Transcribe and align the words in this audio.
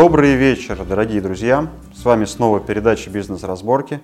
Добрый 0.00 0.36
вечер, 0.36 0.84
дорогие 0.84 1.20
друзья. 1.20 1.68
С 1.92 2.04
вами 2.04 2.24
снова 2.24 2.60
передача 2.60 3.10
«Бизнес-разборки». 3.10 4.00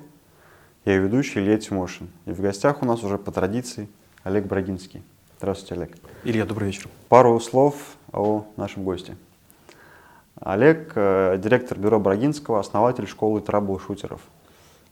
Я 0.85 0.97
ведущий 0.97 1.39
Илья 1.39 1.57
Тимошин. 1.57 2.09
И 2.27 2.33
в 2.33 2.41
гостях 2.41 2.83
у 2.83 2.85
нас 2.85 3.05
уже 3.05 3.17
по 3.17 3.31
традиции 3.31 3.89
Олег 4.25 4.47
Брагинский. 4.47 5.05
Здравствуйте, 5.39 5.77
Олег. 5.77 5.97
Илья, 6.25 6.47
добрый 6.47 6.67
вечер. 6.67 6.89
Пару 7.09 7.39
слов 7.39 7.77
о 8.11 8.45
нашем 8.57 8.83
госте. 8.83 9.17
Олег 10.41 10.91
э,– 10.97 11.39
директор 11.39 11.79
бюро 11.79 12.01
Брагинского, 12.01 12.59
основатель 12.59 13.07
школы 13.07 13.41
трабл-шутеров. 13.41 14.21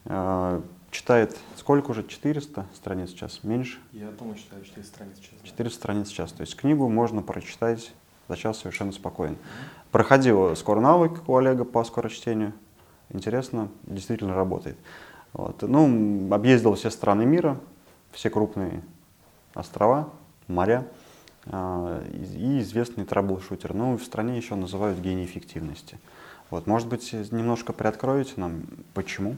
Э, 0.05 0.61
читает 0.93 1.37
сколько 1.57 1.91
уже? 1.91 2.05
400 2.05 2.64
страниц 2.77 3.11
сейчас? 3.11 3.41
Меньше? 3.42 3.80
Я 3.91 4.12
думаю, 4.12 4.37
читаю 4.37 4.62
400 4.62 4.95
страниц 4.95 5.16
сейчас. 5.16 5.50
400 5.50 5.77
страниц 5.77 6.09
сейчас. 6.11 6.30
То 6.30 6.42
есть 6.42 6.55
книгу 6.55 6.89
можно 6.89 7.23
прочитать 7.23 7.92
за 8.29 8.37
час 8.37 8.59
совершенно 8.59 8.93
спокойно. 8.93 9.37
Проходил 9.91 10.57
скоро 10.57 10.81
навык 10.81 11.29
у 11.29 11.37
Олега 11.37 11.65
по 11.65 11.85
скорочтению. 11.85 12.53
Интересно, 13.11 13.69
действительно 13.85 14.35
работает. 14.35 14.77
Вот. 15.33 15.62
Ну, 15.62 16.33
объездил 16.33 16.75
все 16.75 16.91
страны 16.91 17.25
мира, 17.25 17.59
все 18.12 18.31
крупные 18.31 18.83
острова, 19.55 20.09
моря 20.48 20.87
э, 21.47 22.07
и 22.35 22.61
известный 22.61 23.05
трэбл-шутер. 23.05 23.75
Ну, 23.75 23.97
в 23.97 24.03
стране 24.03 24.37
еще 24.37 24.55
называют 24.55 24.98
гений 24.98 25.25
эффективности. 25.25 25.98
Вот, 26.51 26.67
может 26.67 26.89
быть, 26.89 27.12
немножко 27.33 27.73
приоткроете 27.73 28.34
нам, 28.37 28.65
почему? 28.95 29.37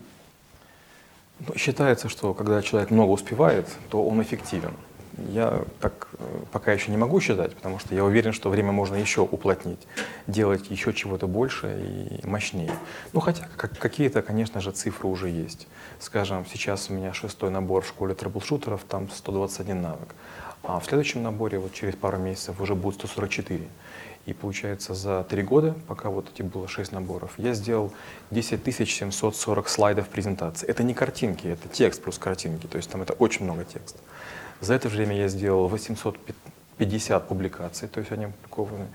Ну, 1.40 1.54
считается, 1.56 2.08
что 2.08 2.34
когда 2.34 2.62
человек 2.62 2.90
много 2.90 3.10
успевает, 3.10 3.68
то 3.90 4.04
он 4.04 4.22
эффективен. 4.22 4.74
Я 5.16 5.64
так 5.80 6.08
э, 6.18 6.24
пока 6.50 6.72
еще 6.72 6.90
не 6.90 6.96
могу 6.96 7.20
считать, 7.20 7.54
потому 7.54 7.78
что 7.78 7.94
я 7.94 8.04
уверен, 8.04 8.32
что 8.32 8.50
время 8.50 8.72
можно 8.72 8.96
еще 8.96 9.20
уплотнить, 9.20 9.86
делать 10.26 10.70
еще 10.70 10.92
чего-то 10.92 11.26
больше 11.26 12.20
и 12.22 12.26
мощнее. 12.26 12.72
Ну 13.12 13.20
хотя 13.20 13.48
как, 13.56 13.78
какие-то, 13.78 14.22
конечно 14.22 14.60
же, 14.60 14.72
цифры 14.72 15.08
уже 15.08 15.28
есть. 15.28 15.68
Скажем, 16.00 16.44
сейчас 16.46 16.90
у 16.90 16.94
меня 16.94 17.12
шестой 17.12 17.50
набор 17.50 17.82
в 17.84 17.88
школе 17.88 18.14
трэблшутеров, 18.14 18.82
там 18.88 19.08
121 19.08 19.82
навык. 19.82 20.14
А 20.64 20.80
в 20.80 20.86
следующем 20.86 21.22
наборе, 21.22 21.58
вот 21.58 21.72
через 21.74 21.94
пару 21.94 22.18
месяцев, 22.18 22.60
уже 22.60 22.74
будет 22.74 22.94
144. 22.94 23.68
И 24.26 24.32
получается 24.32 24.94
за 24.94 25.22
три 25.24 25.42
года, 25.42 25.74
пока 25.86 26.08
вот 26.08 26.30
эти 26.32 26.42
было 26.42 26.66
шесть 26.66 26.92
наборов, 26.92 27.32
я 27.36 27.52
сделал 27.52 27.92
10 28.30 28.62
740 28.74 29.68
слайдов 29.68 30.08
презентации. 30.08 30.66
Это 30.66 30.82
не 30.82 30.94
картинки, 30.94 31.46
это 31.46 31.68
текст 31.68 32.02
плюс 32.02 32.18
картинки, 32.18 32.66
то 32.66 32.76
есть 32.78 32.90
там 32.90 33.02
это 33.02 33.12
очень 33.12 33.44
много 33.44 33.64
текста. 33.64 33.98
За 34.60 34.74
это 34.74 34.88
время 34.88 35.16
я 35.16 35.28
сделал 35.28 35.68
850 35.68 37.28
публикаций, 37.28 37.86
то 37.88 38.00
есть 38.00 38.12
они 38.12 38.24
опубликованы, 38.26 38.86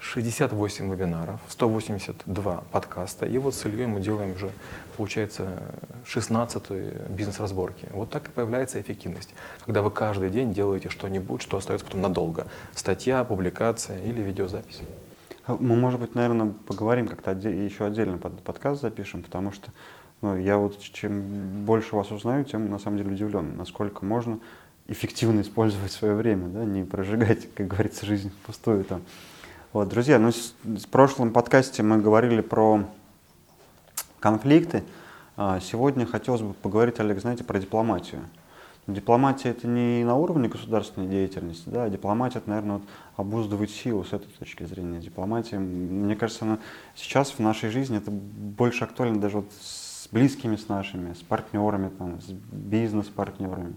68 0.00 0.90
вебинаров, 0.90 1.40
182 1.48 2.64
подкаста. 2.72 3.26
И 3.26 3.36
вот 3.36 3.54
с 3.54 3.66
Ильей 3.66 3.86
мы 3.86 4.00
делаем 4.00 4.32
уже, 4.32 4.50
получается, 4.96 5.62
16 6.06 7.10
бизнес-разборки. 7.10 7.86
Вот 7.92 8.08
так 8.10 8.28
и 8.28 8.30
появляется 8.30 8.80
эффективность. 8.80 9.34
Когда 9.64 9.82
вы 9.82 9.90
каждый 9.90 10.30
день 10.30 10.54
делаете 10.54 10.88
что-нибудь, 10.88 11.42
что 11.42 11.58
остается 11.58 11.84
потом 11.84 12.00
надолго. 12.00 12.46
Статья, 12.74 13.22
публикация 13.24 14.02
или 14.02 14.22
видеозапись. 14.22 14.80
А 15.46 15.56
мы, 15.60 15.76
может 15.76 16.00
быть, 16.00 16.14
наверное, 16.14 16.54
поговорим 16.66 17.06
как-то 17.06 17.32
еще 17.32 17.84
отдельно 17.84 18.16
под 18.16 18.42
подкаст 18.42 18.80
запишем, 18.80 19.22
потому 19.22 19.52
что 19.52 19.70
ну, 20.22 20.36
я 20.36 20.56
вот 20.56 20.80
чем 20.80 21.64
больше 21.64 21.94
вас 21.94 22.10
узнаю, 22.10 22.44
тем 22.44 22.70
на 22.70 22.78
самом 22.78 22.96
деле 22.96 23.12
удивлен, 23.12 23.56
насколько 23.56 24.04
можно 24.04 24.38
эффективно 24.88 25.42
использовать 25.42 25.92
свое 25.92 26.14
время, 26.14 26.48
да, 26.48 26.64
не 26.64 26.84
прожигать, 26.84 27.52
как 27.54 27.68
говорится, 27.68 28.06
жизнь 28.06 28.30
впустую 28.42 28.84
там. 28.84 29.02
Вот, 29.72 29.88
друзья, 29.88 30.18
ну, 30.18 30.32
в 30.64 30.88
прошлом 30.88 31.32
подкасте 31.32 31.84
мы 31.84 31.98
говорили 31.98 32.40
про 32.40 32.86
конфликты. 34.18 34.82
А 35.36 35.60
сегодня 35.60 36.06
хотелось 36.06 36.40
бы 36.40 36.54
поговорить, 36.54 36.98
Олег, 36.98 37.20
знаете, 37.20 37.44
про 37.44 37.60
дипломатию. 37.60 38.22
Дипломатия 38.88 39.50
это 39.50 39.68
не 39.68 40.02
на 40.02 40.16
уровне 40.16 40.48
государственной 40.48 41.06
деятельности, 41.06 41.68
да, 41.68 41.84
а 41.84 41.88
дипломатия 41.88 42.38
это, 42.38 42.50
наверное, 42.50 42.78
вот 42.78 42.82
обуздывать 43.14 43.70
силу 43.70 44.02
с 44.02 44.12
этой 44.12 44.26
точки 44.40 44.64
зрения. 44.64 44.98
Дипломатия, 44.98 45.60
мне 45.60 46.16
кажется, 46.16 46.44
она 46.44 46.58
сейчас 46.96 47.30
в 47.30 47.38
нашей 47.38 47.70
жизни 47.70 47.98
это 47.98 48.10
больше 48.10 48.82
актуально 48.82 49.20
даже 49.20 49.36
вот 49.36 49.52
с 49.60 50.08
близкими 50.10 50.56
с 50.56 50.68
нашими, 50.68 51.14
с 51.14 51.18
партнерами, 51.22 51.90
там, 51.90 52.20
с 52.20 52.32
бизнес-партнерами 52.50 53.76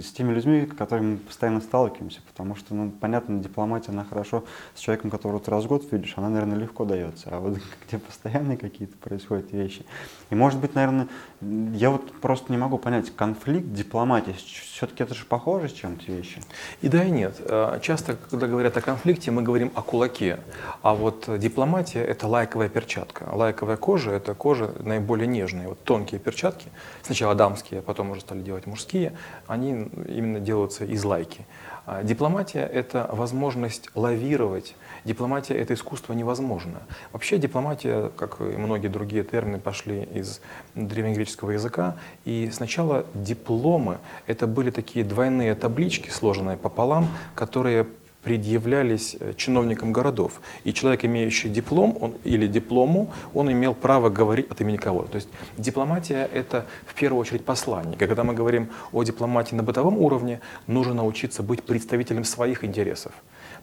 с 0.00 0.12
теми 0.12 0.32
людьми, 0.32 0.68
с 0.70 0.76
которыми 0.76 1.12
мы 1.12 1.16
постоянно 1.18 1.60
сталкиваемся, 1.60 2.20
потому 2.26 2.56
что, 2.56 2.74
ну, 2.74 2.90
понятно, 2.90 3.40
дипломатия, 3.40 3.92
она 3.92 4.04
хорошо 4.04 4.44
с 4.74 4.80
человеком, 4.80 5.10
которого 5.10 5.40
ты 5.40 5.50
раз 5.50 5.64
в 5.64 5.68
год 5.68 5.90
видишь, 5.92 6.14
она, 6.16 6.28
наверное, 6.28 6.58
легко 6.58 6.84
дается, 6.84 7.28
а 7.30 7.40
вот 7.40 7.58
где 7.86 7.98
постоянные 7.98 8.56
какие-то 8.56 8.96
происходят 8.98 9.52
вещи. 9.52 9.84
И, 10.30 10.34
может 10.34 10.60
быть, 10.60 10.74
наверное, 10.74 11.08
я 11.40 11.90
вот 11.90 12.12
просто 12.20 12.50
не 12.50 12.58
могу 12.58 12.78
понять, 12.78 13.14
конфликт, 13.14 13.72
дипломатия, 13.72 14.34
все-таки 14.34 15.02
это 15.02 15.14
же 15.14 15.24
похоже 15.24 15.68
с 15.68 15.72
чем-то 15.72 16.10
вещи? 16.10 16.40
И 16.82 16.88
да, 16.88 17.04
и 17.04 17.10
нет. 17.10 17.36
Э, 17.40 17.78
часто, 17.82 18.16
когда 18.30 18.46
говорят 18.46 18.76
о 18.76 18.80
конфликте, 18.80 19.30
мы 19.30 19.42
говорим 19.42 19.70
о 19.74 19.82
кулаке, 19.82 20.40
а 20.82 20.94
вот 20.94 21.28
дипломатия— 21.38 22.00
это 22.04 22.26
лайковая 22.26 22.68
перчатка. 22.68 23.28
Лайковая 23.32 23.76
кожа— 23.76 24.10
это 24.12 24.34
кожа 24.34 24.72
наиболее 24.80 25.26
нежная. 25.26 25.68
Вот 25.68 25.82
тонкие 25.84 26.20
перчатки, 26.20 26.68
сначала 27.02 27.34
дамские, 27.34 27.80
а 27.80 27.82
потом 27.82 28.10
уже 28.10 28.20
стали 28.20 28.40
делать 28.40 28.66
мужские, 28.66 29.12
они 29.46 29.83
именно 30.08 30.40
делаются 30.40 30.84
из 30.84 31.04
лайки. 31.04 31.46
А 31.86 32.02
дипломатия— 32.02 32.60
это 32.72 33.08
возможность 33.12 33.90
лавировать. 33.94 34.74
Дипломатия— 35.04 35.54
это 35.58 35.74
искусство 35.74 36.14
невозможно. 36.14 36.82
Вообще 37.12 37.36
дипломатия, 37.36 38.10
как 38.16 38.40
и 38.40 38.56
многие 38.56 38.88
другие 38.88 39.22
термины, 39.22 39.58
пошли 39.58 40.02
из 40.02 40.40
древнегреческого 40.74 41.50
языка. 41.50 41.96
И 42.24 42.50
сначала 42.52 43.04
дипломы— 43.12 43.98
это 44.26 44.46
были 44.46 44.70
такие 44.70 45.04
двойные 45.04 45.54
таблички, 45.54 46.08
сложенные 46.08 46.56
пополам, 46.56 47.08
которые 47.34 47.86
предъявлялись 48.24 49.16
э, 49.20 49.34
чиновникам 49.36 49.92
городов. 49.92 50.40
И 50.64 50.72
человек, 50.72 51.04
имеющий 51.04 51.48
диплом 51.48 51.96
он, 52.00 52.14
или 52.24 52.46
диплому, 52.46 53.12
он 53.34 53.52
имел 53.52 53.74
право 53.74 54.08
говорить 54.08 54.50
от 54.50 54.60
имени 54.60 54.76
кого-то. 54.76 55.10
То 55.10 55.16
есть 55.16 55.28
дипломатия— 55.58 56.28
это 56.32 56.66
в 56.86 56.94
первую 56.94 57.20
очередь 57.20 57.44
послание. 57.44 57.96
Когда 57.98 58.24
мы 58.24 58.34
говорим 58.34 58.68
о 58.92 59.02
дипломатии 59.04 59.54
на 59.54 59.62
бытовом 59.62 59.98
уровне, 59.98 60.40
нужно 60.66 60.94
научиться 60.94 61.42
быть 61.42 61.62
представителем 61.62 62.24
своих 62.24 62.64
интересов. 62.64 63.12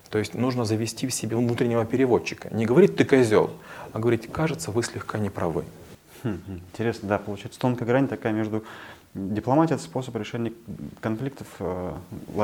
То 0.09 0.19
есть 0.19 0.33
нужно 0.35 0.65
завести 0.65 1.07
в 1.07 1.13
себе 1.13 1.37
внутреннего 1.37 1.85
переводчика. 1.85 2.49
Не 2.53 2.65
говорить 2.65 2.97
«ты 2.97 3.05
козел», 3.05 3.49
а 3.93 3.99
говорить 3.99 4.31
«кажется, 4.31 4.69
вы 4.71 4.83
слегка 4.83 5.17
неправы». 5.17 5.63
Хм, 6.23 6.39
интересно, 6.73 7.09
да, 7.09 7.17
получается 7.17 7.59
тонкая 7.59 7.87
грань 7.87 8.07
такая 8.07 8.33
между 8.33 8.63
Дипломатия– 9.13 9.73
это 9.75 9.83
способ 9.83 10.15
решения 10.15 10.53
конфликтов. 11.01 11.47
Э, 11.59 11.97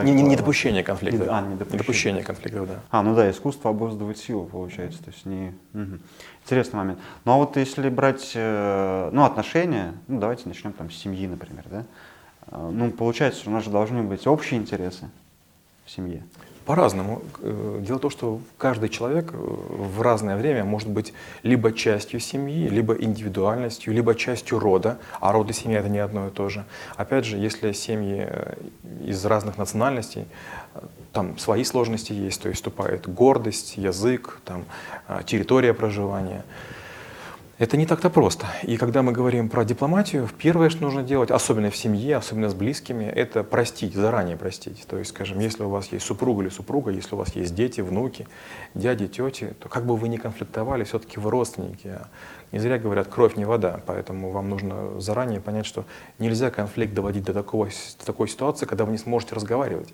не, 0.03 0.11
не, 0.11 0.21
не 0.21 0.35
допущение 0.35 0.83
конфликтов. 0.83 1.21
Не, 1.21 1.33
а, 1.33 1.41
не 1.41 1.55
допущение. 1.55 1.79
допущение 1.79 2.23
конфликтов, 2.23 2.67
да. 2.67 2.79
А, 2.91 3.03
ну 3.03 3.15
да, 3.15 3.31
искусство 3.31 3.71
обуздывать 3.71 4.17
силу, 4.17 4.43
получается. 4.45 5.01
То 5.01 5.11
есть 5.11 5.25
не... 5.25 5.53
Угу. 5.73 5.99
Интересный 6.43 6.75
момент. 6.75 6.99
Ну 7.23 7.31
а 7.31 7.37
вот 7.37 7.55
если 7.55 7.87
брать 7.87 8.33
э, 8.35 9.09
ну, 9.13 9.23
отношения, 9.23 9.93
ну 10.07 10.19
давайте 10.19 10.49
начнем 10.49 10.73
там 10.73 10.91
с 10.91 10.95
семьи, 10.95 11.25
например, 11.25 11.63
да? 11.71 11.85
Э, 12.47 12.69
ну, 12.69 12.91
получается, 12.91 13.49
у 13.49 13.53
нас 13.53 13.63
же 13.63 13.69
должны 13.69 14.03
быть 14.03 14.27
общие 14.27 14.59
интересы 14.59 15.09
в 15.85 15.91
семье. 15.91 16.21
По-разному. 16.67 17.21
Э, 17.39 17.79
дело 17.79 17.97
в 17.97 18.01
том, 18.01 18.11
что 18.11 18.41
каждый 18.57 18.89
человек 18.89 19.31
э, 19.31 19.37
в 19.37 20.01
разное 20.01 20.35
время 20.35 20.65
может 20.65 20.89
быть 20.89 21.13
либо 21.41 21.71
частью 21.71 22.19
семьи, 22.19 22.67
либо 22.67 22.93
индивидуальностью, 22.93 23.93
либо 23.93 24.13
частью 24.15 24.59
рода, 24.59 24.97
а 25.21 25.31
род 25.31 25.49
и 25.49 25.53
семья 25.53 25.79
это 25.79 25.87
не 25.87 25.99
одно 25.99 26.27
и 26.27 26.29
то 26.29 26.49
же. 26.49 26.65
Опять 26.97 27.23
же, 27.23 27.37
если 27.37 27.71
семьи 27.71 28.27
э, 28.27 28.55
из 29.05 29.25
разных 29.25 29.57
национальностей, 29.57 30.25
там 31.13 31.37
свои 31.37 31.63
сложности 31.63 32.11
есть, 32.11 32.41
то 32.41 32.49
есть 32.49 32.59
вступает 32.59 33.07
гордость, 33.07 33.77
язык, 33.77 34.41
там, 34.43 34.65
территория 35.25 35.73
проживания. 35.73 36.43
Это 37.57 37.75
не 37.75 37.87
так-то 37.87 38.11
просто. 38.11 38.45
И 38.61 38.77
когда 38.77 39.01
мы 39.01 39.11
говорим 39.11 39.49
про 39.49 39.65
дипломатию, 39.65 40.29
первое, 40.37 40.69
что 40.69 40.83
нужно 40.83 41.01
делать, 41.01 41.31
особенно 41.31 41.71
в 41.71 41.75
семье, 41.75 42.17
особенно 42.17 42.49
с 42.49 42.53
близкими, 42.53 43.05
это 43.05 43.43
простить, 43.43 43.95
заранее 43.95 44.37
простить. 44.37 44.85
То 44.87 44.99
есть, 44.99 45.09
скажем, 45.09 45.39
если 45.39 45.63
у 45.63 45.69
вас 45.69 45.91
есть 45.91 46.05
супруг 46.05 46.39
или 46.41 46.49
супруга, 46.49 46.91
если 46.91 47.15
у 47.15 47.17
вас 47.17 47.35
есть 47.35 47.55
дети, 47.55 47.81
внуки, 47.81 48.27
дяди, 48.75 49.07
тети, 49.07 49.55
то 49.59 49.69
как 49.69 49.87
бы 49.87 49.97
вы 49.97 50.07
ни 50.07 50.17
конфликтовали, 50.17 50.83
все-таки 50.83 51.19
вы 51.19 51.31
родственники. 51.31 51.97
Не 52.51 52.59
зря 52.59 52.77
говорят, 52.77 53.07
кровь 53.07 53.35
не 53.35 53.45
вода, 53.45 53.81
поэтому 53.87 54.29
вам 54.29 54.49
нужно 54.49 55.01
заранее 55.01 55.41
понять, 55.41 55.65
что 55.65 55.85
нельзя 56.19 56.51
конфликт 56.51 56.93
доводить 56.93 57.23
до, 57.23 57.33
такого, 57.33 57.65
до 57.65 58.05
такой 58.05 58.27
ситуации, 58.27 58.67
когда 58.67 58.85
вы 58.85 58.91
не 58.91 58.99
сможете 58.99 59.33
разговаривать. 59.33 59.89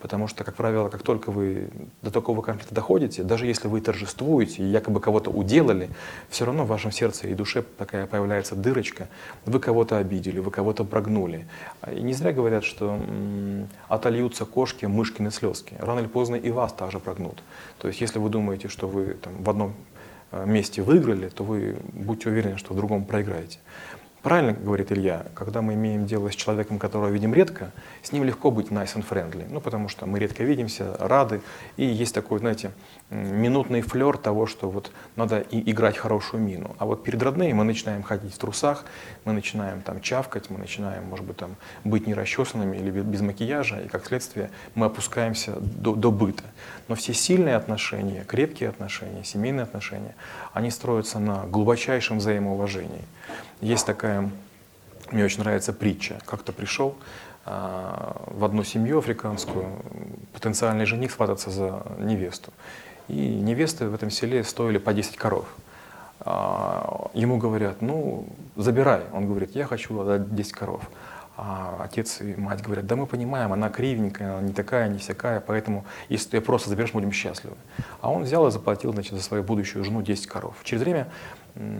Потому 0.00 0.28
что, 0.28 0.44
как 0.44 0.54
правило, 0.54 0.88
как 0.88 1.02
только 1.02 1.30
вы 1.30 1.68
до 2.00 2.10
такого 2.10 2.40
конфликта 2.40 2.74
доходите, 2.74 3.22
даже 3.22 3.46
если 3.46 3.68
вы 3.68 3.80
торжествуете 3.82 4.62
и 4.62 4.66
якобы 4.66 4.98
кого-то 5.00 5.30
уделали, 5.30 5.90
все 6.30 6.46
равно 6.46 6.64
в 6.64 6.68
вашем 6.68 6.90
сердце 6.90 7.28
и 7.28 7.34
душе 7.34 7.62
такая 7.76 8.06
появляется 8.06 8.56
дырочка. 8.56 9.08
Вы 9.44 9.60
кого-то 9.60 9.98
обидели, 9.98 10.38
вы 10.38 10.50
кого-то 10.50 10.84
прогнули. 10.84 11.46
И 11.94 12.00
не 12.00 12.14
зря 12.14 12.32
говорят, 12.32 12.64
что 12.64 12.94
м- 12.94 13.68
отольются 13.88 14.46
кошки 14.46 14.86
мышкины 14.86 15.30
слезки. 15.30 15.74
Рано 15.78 16.00
или 16.00 16.06
поздно 16.06 16.36
и 16.36 16.50
вас 16.50 16.72
также 16.72 16.98
прогнут. 16.98 17.42
То 17.78 17.88
есть, 17.88 18.00
если 18.00 18.18
вы 18.18 18.30
думаете, 18.30 18.68
что 18.68 18.88
вы 18.88 19.14
там, 19.22 19.42
в 19.42 19.50
одном 19.50 19.74
э, 20.32 20.46
месте 20.46 20.80
выиграли, 20.80 21.28
то 21.28 21.44
вы 21.44 21.76
будьте 21.92 22.30
уверены, 22.30 22.56
что 22.56 22.72
в 22.72 22.76
другом 22.76 23.04
проиграете. 23.04 23.58
Правильно 24.22 24.52
говорит 24.52 24.92
Илья, 24.92 25.26
когда 25.34 25.62
мы 25.62 25.74
имеем 25.74 26.04
дело 26.06 26.30
с 26.30 26.34
человеком, 26.34 26.78
которого 26.78 27.08
видим 27.08 27.32
редко, 27.32 27.70
с 28.02 28.12
ним 28.12 28.24
легко 28.24 28.50
быть 28.50 28.68
nice 28.68 28.94
and 28.94 29.04
friendly, 29.08 29.46
ну 29.48 29.62
потому 29.62 29.88
что 29.88 30.04
мы 30.04 30.18
редко 30.18 30.44
видимся, 30.44 30.94
рады, 30.98 31.40
и 31.78 31.86
есть 31.86 32.14
такой, 32.14 32.38
знаете, 32.38 32.70
минутный 33.10 33.80
флер 33.80 34.16
того, 34.16 34.46
что 34.46 34.70
вот 34.70 34.92
надо 35.16 35.40
и 35.40 35.70
играть 35.70 35.96
хорошую 35.96 36.42
мину. 36.42 36.76
А 36.78 36.86
вот 36.86 37.02
перед 37.02 37.22
родными 37.22 37.52
мы 37.52 37.64
начинаем 37.64 38.02
ходить 38.02 38.32
в 38.32 38.38
трусах, 38.38 38.84
мы 39.24 39.32
начинаем 39.32 39.82
там 39.82 40.00
чавкать, 40.00 40.48
мы 40.48 40.58
начинаем, 40.58 41.04
может 41.04 41.26
быть, 41.26 41.36
там 41.36 41.56
быть 41.82 42.06
нерасчесанными 42.06 42.76
или 42.76 42.90
без 42.90 43.20
макияжа, 43.20 43.80
и 43.80 43.88
как 43.88 44.06
следствие 44.06 44.50
мы 44.74 44.86
опускаемся 44.86 45.56
до, 45.60 45.94
до 45.94 46.12
быта. 46.12 46.44
Но 46.88 46.94
все 46.94 47.12
сильные 47.12 47.56
отношения, 47.56 48.24
крепкие 48.24 48.68
отношения, 48.68 49.24
семейные 49.24 49.64
отношения, 49.64 50.14
они 50.52 50.70
строятся 50.70 51.18
на 51.18 51.46
глубочайшем 51.46 52.18
взаимоуважении. 52.18 53.04
Есть 53.60 53.86
такая, 53.86 54.30
мне 55.10 55.24
очень 55.24 55.40
нравится 55.40 55.72
притча. 55.72 56.18
Как-то 56.26 56.52
пришел 56.52 56.96
а, 57.44 58.22
в 58.26 58.44
одну 58.44 58.62
семью 58.62 58.98
африканскую 58.98 59.66
потенциальный 60.32 60.84
жених 60.84 61.10
свататься 61.10 61.50
за 61.50 61.82
невесту. 61.98 62.52
И 63.10 63.40
невесты 63.40 63.88
в 63.88 63.94
этом 63.94 64.10
селе 64.10 64.44
стоили 64.44 64.78
по 64.78 64.92
10 64.92 65.16
коров. 65.16 65.46
А, 66.20 67.10
ему 67.12 67.38
говорят, 67.38 67.82
ну, 67.82 68.26
забирай. 68.56 69.02
Он 69.12 69.26
говорит, 69.26 69.56
я 69.56 69.66
хочу 69.66 69.98
отдать 70.00 70.32
10 70.32 70.52
коров. 70.52 70.82
А 71.36 71.80
отец 71.82 72.20
и 72.20 72.36
мать 72.36 72.62
говорят, 72.62 72.86
да 72.86 72.94
мы 72.96 73.06
понимаем, 73.06 73.52
она 73.52 73.70
кривенькая, 73.70 74.36
она 74.36 74.46
не 74.46 74.52
такая, 74.52 74.88
не 74.88 74.98
всякая, 74.98 75.40
поэтому 75.40 75.86
если 76.10 76.30
ты 76.30 76.36
ее 76.36 76.40
просто 76.42 76.68
заберешь, 76.68 76.92
будем 76.92 77.12
счастливы. 77.12 77.56
А 78.00 78.10
он 78.10 78.24
взял 78.24 78.46
и 78.46 78.50
заплатил 78.50 78.92
значит, 78.92 79.14
за 79.14 79.22
свою 79.22 79.42
будущую 79.42 79.82
жену 79.82 80.02
10 80.02 80.26
коров. 80.26 80.54
Через 80.62 80.82
время 80.82 81.08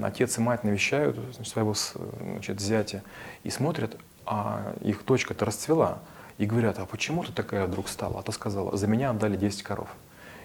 отец 0.03 0.39
и 0.39 0.41
мать 0.41 0.65
навещают 0.65 1.17
значит, 1.35 1.53
своего 1.53 1.75
значит, 1.75 2.61
зятя 2.61 3.03
и 3.45 3.51
смотрят, 3.51 3.97
а 4.25 4.75
их 4.81 5.05
дочка-то 5.05 5.45
расцвела. 5.45 5.99
И 6.39 6.47
говорят, 6.47 6.79
а 6.79 6.87
почему 6.87 7.23
ты 7.23 7.33
такая 7.33 7.67
вдруг 7.67 7.89
стала? 7.89 8.21
А 8.21 8.23
та 8.23 8.33
сказала, 8.33 8.77
за 8.77 8.87
меня 8.87 9.11
отдали 9.11 9.37
10 9.37 9.63
коров. 9.63 9.89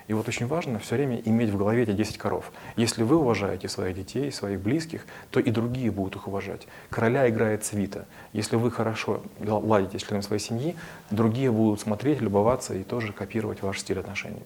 И 0.07 0.13
вот 0.13 0.27
очень 0.27 0.45
важно 0.45 0.77
все 0.79 0.95
время 0.95 1.21
иметь 1.25 1.49
в 1.49 1.57
голове 1.57 1.83
эти 1.83 1.91
10 1.91 2.17
коров. 2.17 2.51
Если 2.75 3.03
вы 3.03 3.15
уважаете 3.17 3.67
своих 3.67 3.95
детей, 3.95 4.31
своих 4.31 4.59
близких, 4.59 5.05
то 5.31 5.39
и 5.39 5.49
другие 5.49 5.91
будут 5.91 6.15
их 6.15 6.27
уважать. 6.27 6.67
Короля 6.89 7.27
играет 7.27 7.65
свита. 7.65 8.05
Если 8.31 8.55
вы 8.55 8.69
хорошо 8.69 9.23
ладите 9.39 9.97
с 9.97 10.03
членом 10.03 10.21
своей 10.21 10.41
семьи, 10.41 10.75
другие 11.09 11.51
будут 11.51 11.79
смотреть, 11.79 12.21
любоваться 12.21 12.75
и 12.75 12.83
тоже 12.83 13.13
копировать 13.13 13.63
ваш 13.63 13.79
стиль 13.79 13.99
отношений. 13.99 14.43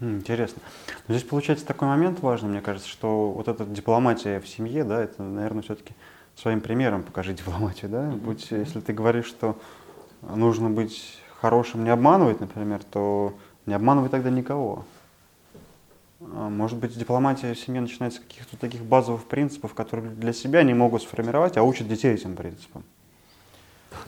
Интересно. 0.00 0.60
Но 1.08 1.14
здесь 1.14 1.26
получается 1.26 1.64
такой 1.64 1.88
момент 1.88 2.20
важный, 2.20 2.50
мне 2.50 2.60
кажется, 2.60 2.88
что 2.88 3.30
вот 3.30 3.48
эта 3.48 3.64
дипломатия 3.64 4.40
в 4.40 4.48
семье, 4.48 4.84
да, 4.84 5.02
это, 5.02 5.22
наверное, 5.22 5.62
все-таки 5.62 5.94
своим 6.34 6.60
примером 6.60 7.02
покажи 7.02 7.32
дипломатию, 7.34 7.90
да. 7.90 8.10
Будь, 8.10 8.50
если 8.50 8.80
ты 8.80 8.92
говоришь, 8.92 9.26
что 9.26 9.56
нужно 10.20 10.68
быть 10.68 11.18
хорошим, 11.40 11.84
не 11.84 11.90
обманывать, 11.90 12.40
например, 12.40 12.82
то 12.82 13.34
не 13.64 13.74
обманывай 13.74 14.10
тогда 14.10 14.30
никого. 14.30 14.84
А, 16.34 16.48
может 16.48 16.78
быть, 16.78 16.98
дипломатия 16.98 17.54
в 17.54 17.58
семье 17.58 17.80
начинается 17.80 18.20
с 18.20 18.22
каких-то 18.22 18.56
таких 18.56 18.82
базовых 18.82 19.24
принципов, 19.24 19.74
которые 19.74 20.10
для 20.10 20.32
себя 20.32 20.62
не 20.62 20.74
могут 20.74 21.02
сформировать, 21.02 21.56
а 21.56 21.62
учат 21.62 21.88
детей 21.88 22.14
этим 22.14 22.36
принципам. 22.36 22.84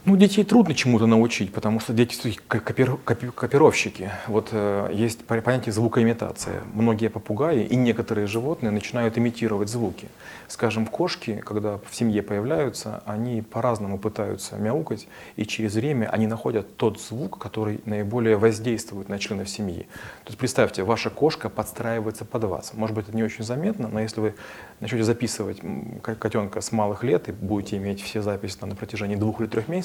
Ну, 0.04 0.16
детей 0.16 0.44
трудно 0.44 0.74
чему-то 0.74 1.06
научить, 1.06 1.52
потому 1.52 1.80
что 1.80 1.92
дети 1.92 2.38
копир, 2.46 2.96
копировщики. 2.96 4.10
Вот 4.26 4.48
э, 4.52 4.90
есть 4.94 5.24
понятие 5.24 5.72
звукоимитация. 5.72 6.62
Многие 6.72 7.08
попугаи 7.08 7.64
и 7.64 7.76
некоторые 7.76 8.26
животные 8.26 8.70
начинают 8.70 9.18
имитировать 9.18 9.68
звуки. 9.68 10.08
Скажем, 10.46 10.86
кошки, 10.86 11.42
когда 11.44 11.78
в 11.78 11.94
семье 11.94 12.22
появляются, 12.22 13.02
они 13.04 13.42
по-разному 13.42 13.98
пытаются 13.98 14.56
мяукать, 14.56 15.08
и 15.36 15.44
через 15.44 15.74
время 15.74 16.06
они 16.06 16.26
находят 16.26 16.76
тот 16.76 17.00
звук, 17.00 17.38
который 17.38 17.80
наиболее 17.84 18.36
воздействует 18.36 19.08
на 19.08 19.18
членов 19.18 19.48
семьи. 19.48 19.82
То 20.24 20.28
есть 20.28 20.38
представьте, 20.38 20.84
ваша 20.84 21.10
кошка 21.10 21.50
подстраивается 21.50 22.24
под 22.24 22.44
вас. 22.44 22.72
Может 22.72 22.96
быть, 22.96 23.08
это 23.08 23.16
не 23.16 23.22
очень 23.22 23.44
заметно, 23.44 23.88
но 23.88 24.00
если 24.00 24.20
вы 24.20 24.34
начнете 24.80 25.04
записывать 25.04 25.60
котенка 26.02 26.60
с 26.60 26.72
малых 26.72 27.04
лет 27.04 27.28
и 27.28 27.32
будете 27.32 27.76
иметь 27.76 28.02
все 28.02 28.22
записи 28.22 28.56
на 28.62 28.74
протяжении 28.74 29.16
двух 29.16 29.40
или 29.40 29.48
трех 29.48 29.68
месяцев, 29.68 29.77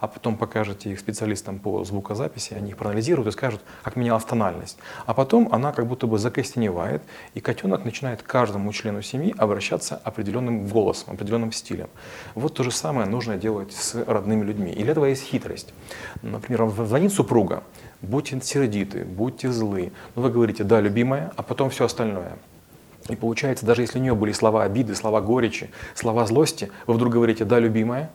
а 0.00 0.08
потом 0.08 0.36
покажете 0.36 0.90
их 0.90 0.98
специалистам 0.98 1.58
по 1.58 1.84
звукозаписи, 1.84 2.54
они 2.54 2.70
их 2.70 2.76
проанализируют 2.76 3.28
и 3.28 3.30
скажут, 3.30 3.60
как 3.82 3.96
менялась 3.96 4.24
тональность. 4.24 4.78
А 5.06 5.14
потом 5.14 5.48
она 5.52 5.72
как 5.72 5.86
будто 5.86 6.06
бы 6.06 6.18
закостеневает, 6.18 7.02
и 7.34 7.40
котенок 7.40 7.84
начинает 7.84 8.22
каждому 8.22 8.72
члену 8.72 9.02
семьи 9.02 9.34
обращаться 9.38 10.00
определенным 10.02 10.66
голосом, 10.66 11.14
определенным 11.14 11.52
стилем. 11.52 11.88
Вот 12.34 12.54
то 12.54 12.64
же 12.64 12.70
самое 12.70 13.08
нужно 13.08 13.36
делать 13.36 13.72
с 13.72 13.94
родными 14.06 14.44
людьми. 14.44 14.72
И 14.72 14.82
для 14.82 14.92
этого 14.92 15.06
есть 15.06 15.22
хитрость. 15.22 15.72
Например, 16.22 16.68
звонит 16.68 17.12
супруга, 17.12 17.62
будьте 18.00 18.40
сердиты, 18.40 19.04
будьте 19.04 19.50
злы. 19.52 19.92
Но 20.16 20.22
вы 20.22 20.30
говорите 20.30 20.64
«да, 20.64 20.80
любимая», 20.80 21.32
а 21.36 21.42
потом 21.42 21.70
все 21.70 21.84
остальное. 21.84 22.38
И 23.08 23.16
получается, 23.16 23.66
даже 23.66 23.82
если 23.82 23.98
у 23.98 24.02
нее 24.02 24.14
были 24.14 24.32
слова 24.32 24.64
обиды, 24.64 24.94
слова 24.94 25.20
горечи, 25.20 25.70
слова 25.94 26.26
злости, 26.26 26.70
вы 26.86 26.94
вдруг 26.94 27.12
говорите 27.12 27.44
«да, 27.44 27.58
любимая», 27.58 28.10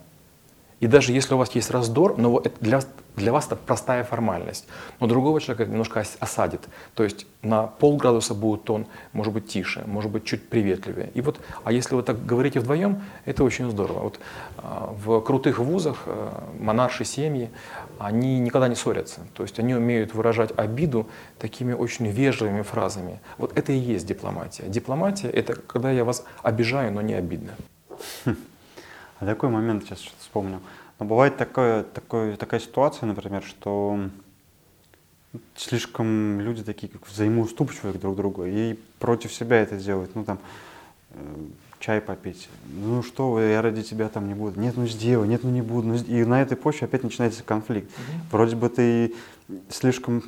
и 0.79 0.85
даже 0.85 1.11
если 1.11 1.33
у 1.33 1.37
вас 1.37 1.51
есть 1.51 1.71
раздор, 1.71 2.17
но 2.17 2.43
для, 2.59 2.81
для 3.15 3.33
вас 3.33 3.47
это 3.47 3.55
простая 3.55 4.03
формальность, 4.03 4.67
но 4.99 5.07
другого 5.07 5.41
человека 5.41 5.69
немножко 5.71 6.03
осадит. 6.19 6.61
То 6.93 7.03
есть 7.03 7.25
на 7.41 7.63
полградуса 7.63 8.35
будет 8.35 8.63
тон, 8.63 8.85
может 9.11 9.33
быть, 9.33 9.47
тише, 9.47 9.83
может 9.87 10.11
быть, 10.11 10.25
чуть 10.25 10.47
приветливее. 10.47 11.09
И 11.15 11.21
вот, 11.21 11.39
а 11.63 11.71
если 11.71 11.95
вы 11.95 12.03
так 12.03 12.23
говорите 12.23 12.59
вдвоем, 12.59 13.01
это 13.25 13.43
очень 13.43 13.69
здорово. 13.71 14.01
Вот 14.01 14.19
а, 14.57 14.93
в 15.03 15.19
крутых 15.21 15.57
вузах 15.57 16.03
а, 16.05 16.47
монарши 16.59 17.05
семьи, 17.05 17.49
они 17.97 18.39
никогда 18.39 18.67
не 18.67 18.75
ссорятся. 18.75 19.21
То 19.33 19.43
есть 19.43 19.57
они 19.57 19.73
умеют 19.73 20.13
выражать 20.13 20.51
обиду 20.55 21.07
такими 21.39 21.73
очень 21.73 22.07
вежливыми 22.07 22.61
фразами. 22.61 23.19
Вот 23.39 23.57
это 23.57 23.71
и 23.71 23.77
есть 23.77 24.05
дипломатия. 24.05 24.65
Дипломатия— 24.67 25.29
это 25.31 25.55
когда 25.55 25.89
я 25.89 26.03
вас 26.03 26.23
обижаю, 26.43 26.93
но 26.93 27.01
не 27.01 27.15
обидно. 27.15 27.53
А 29.19 29.25
такой 29.25 29.49
момент 29.49 29.83
сейчас 29.83 29.99
что-то 29.99 30.21
вспомнил. 30.21 30.59
Но 30.99 31.05
бывает 31.05 31.37
такое, 31.37 31.83
такое, 31.83 32.37
такая 32.37 32.59
ситуация, 32.59 33.07
например, 33.07 33.43
что 33.43 33.99
слишком 35.55 36.39
люди 36.39 36.63
такие 36.63 36.91
как 36.91 37.07
взаимоуступчивые 37.07 37.93
друг 37.93 38.13
к 38.13 38.17
другу 38.17 38.45
и 38.45 38.77
против 38.99 39.33
себя 39.33 39.57
это 39.57 39.77
делают. 39.77 40.15
Ну 40.15 40.23
там 40.23 40.39
э, 41.11 41.35
чай 41.79 42.01
попить. 42.01 42.49
Ну 42.73 43.03
что 43.03 43.31
вы, 43.31 43.41
я 43.43 43.61
ради 43.61 43.83
тебя 43.83 44.09
там 44.09 44.27
не 44.27 44.33
буду. 44.33 44.59
Нет, 44.59 44.75
ну 44.77 44.87
сделай, 44.87 45.27
нет, 45.27 45.43
ну 45.43 45.49
не 45.49 45.61
буду. 45.61 45.89
Ну, 45.89 45.95
и 45.95 46.23
на 46.25 46.41
этой 46.41 46.57
почве 46.57 46.85
опять 46.85 47.03
начинается 47.03 47.43
конфликт. 47.43 47.89
Угу. 47.89 48.21
Вроде 48.31 48.55
бы 48.55 48.69
ты 48.69 49.13
слишком 49.69 50.23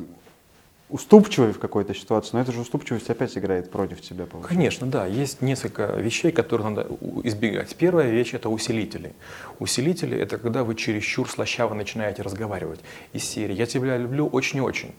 уступчивый 0.90 1.54
в 1.54 1.60
какой-то 1.60 1.94
ситуации, 1.94 2.32
но 2.34 2.42
эта 2.42 2.52
же 2.52 2.62
уступчивость 2.62 3.10
опять 3.10 3.38
играет 3.38 3.70
против 3.70 4.02
тебя. 4.02 4.26
Получается. 4.26 4.56
Конечно, 4.56 4.88
да. 4.88 5.06
Есть 5.06 5.42
несколько 5.42 5.86
вещей, 5.86 6.32
которые 6.32 6.70
надо 6.70 6.88
избегать. 7.24 7.76
Первая 7.76 8.10
вещь– 8.10 8.34
это 8.34 8.50
усилители. 8.50 9.14
Усилители– 9.60 10.18
это 10.20 10.38
когда 10.38 10.64
вы 10.64 10.76
чересчур 10.76 11.30
слащаво 11.30 11.74
начинаете 11.74 12.24
разговаривать. 12.24 12.80
Из 13.14 13.24
серии 13.24 13.54
«я 13.54 13.66
тебя 13.66 13.98
люблю 13.98 14.28
очень-очень». 14.28 14.94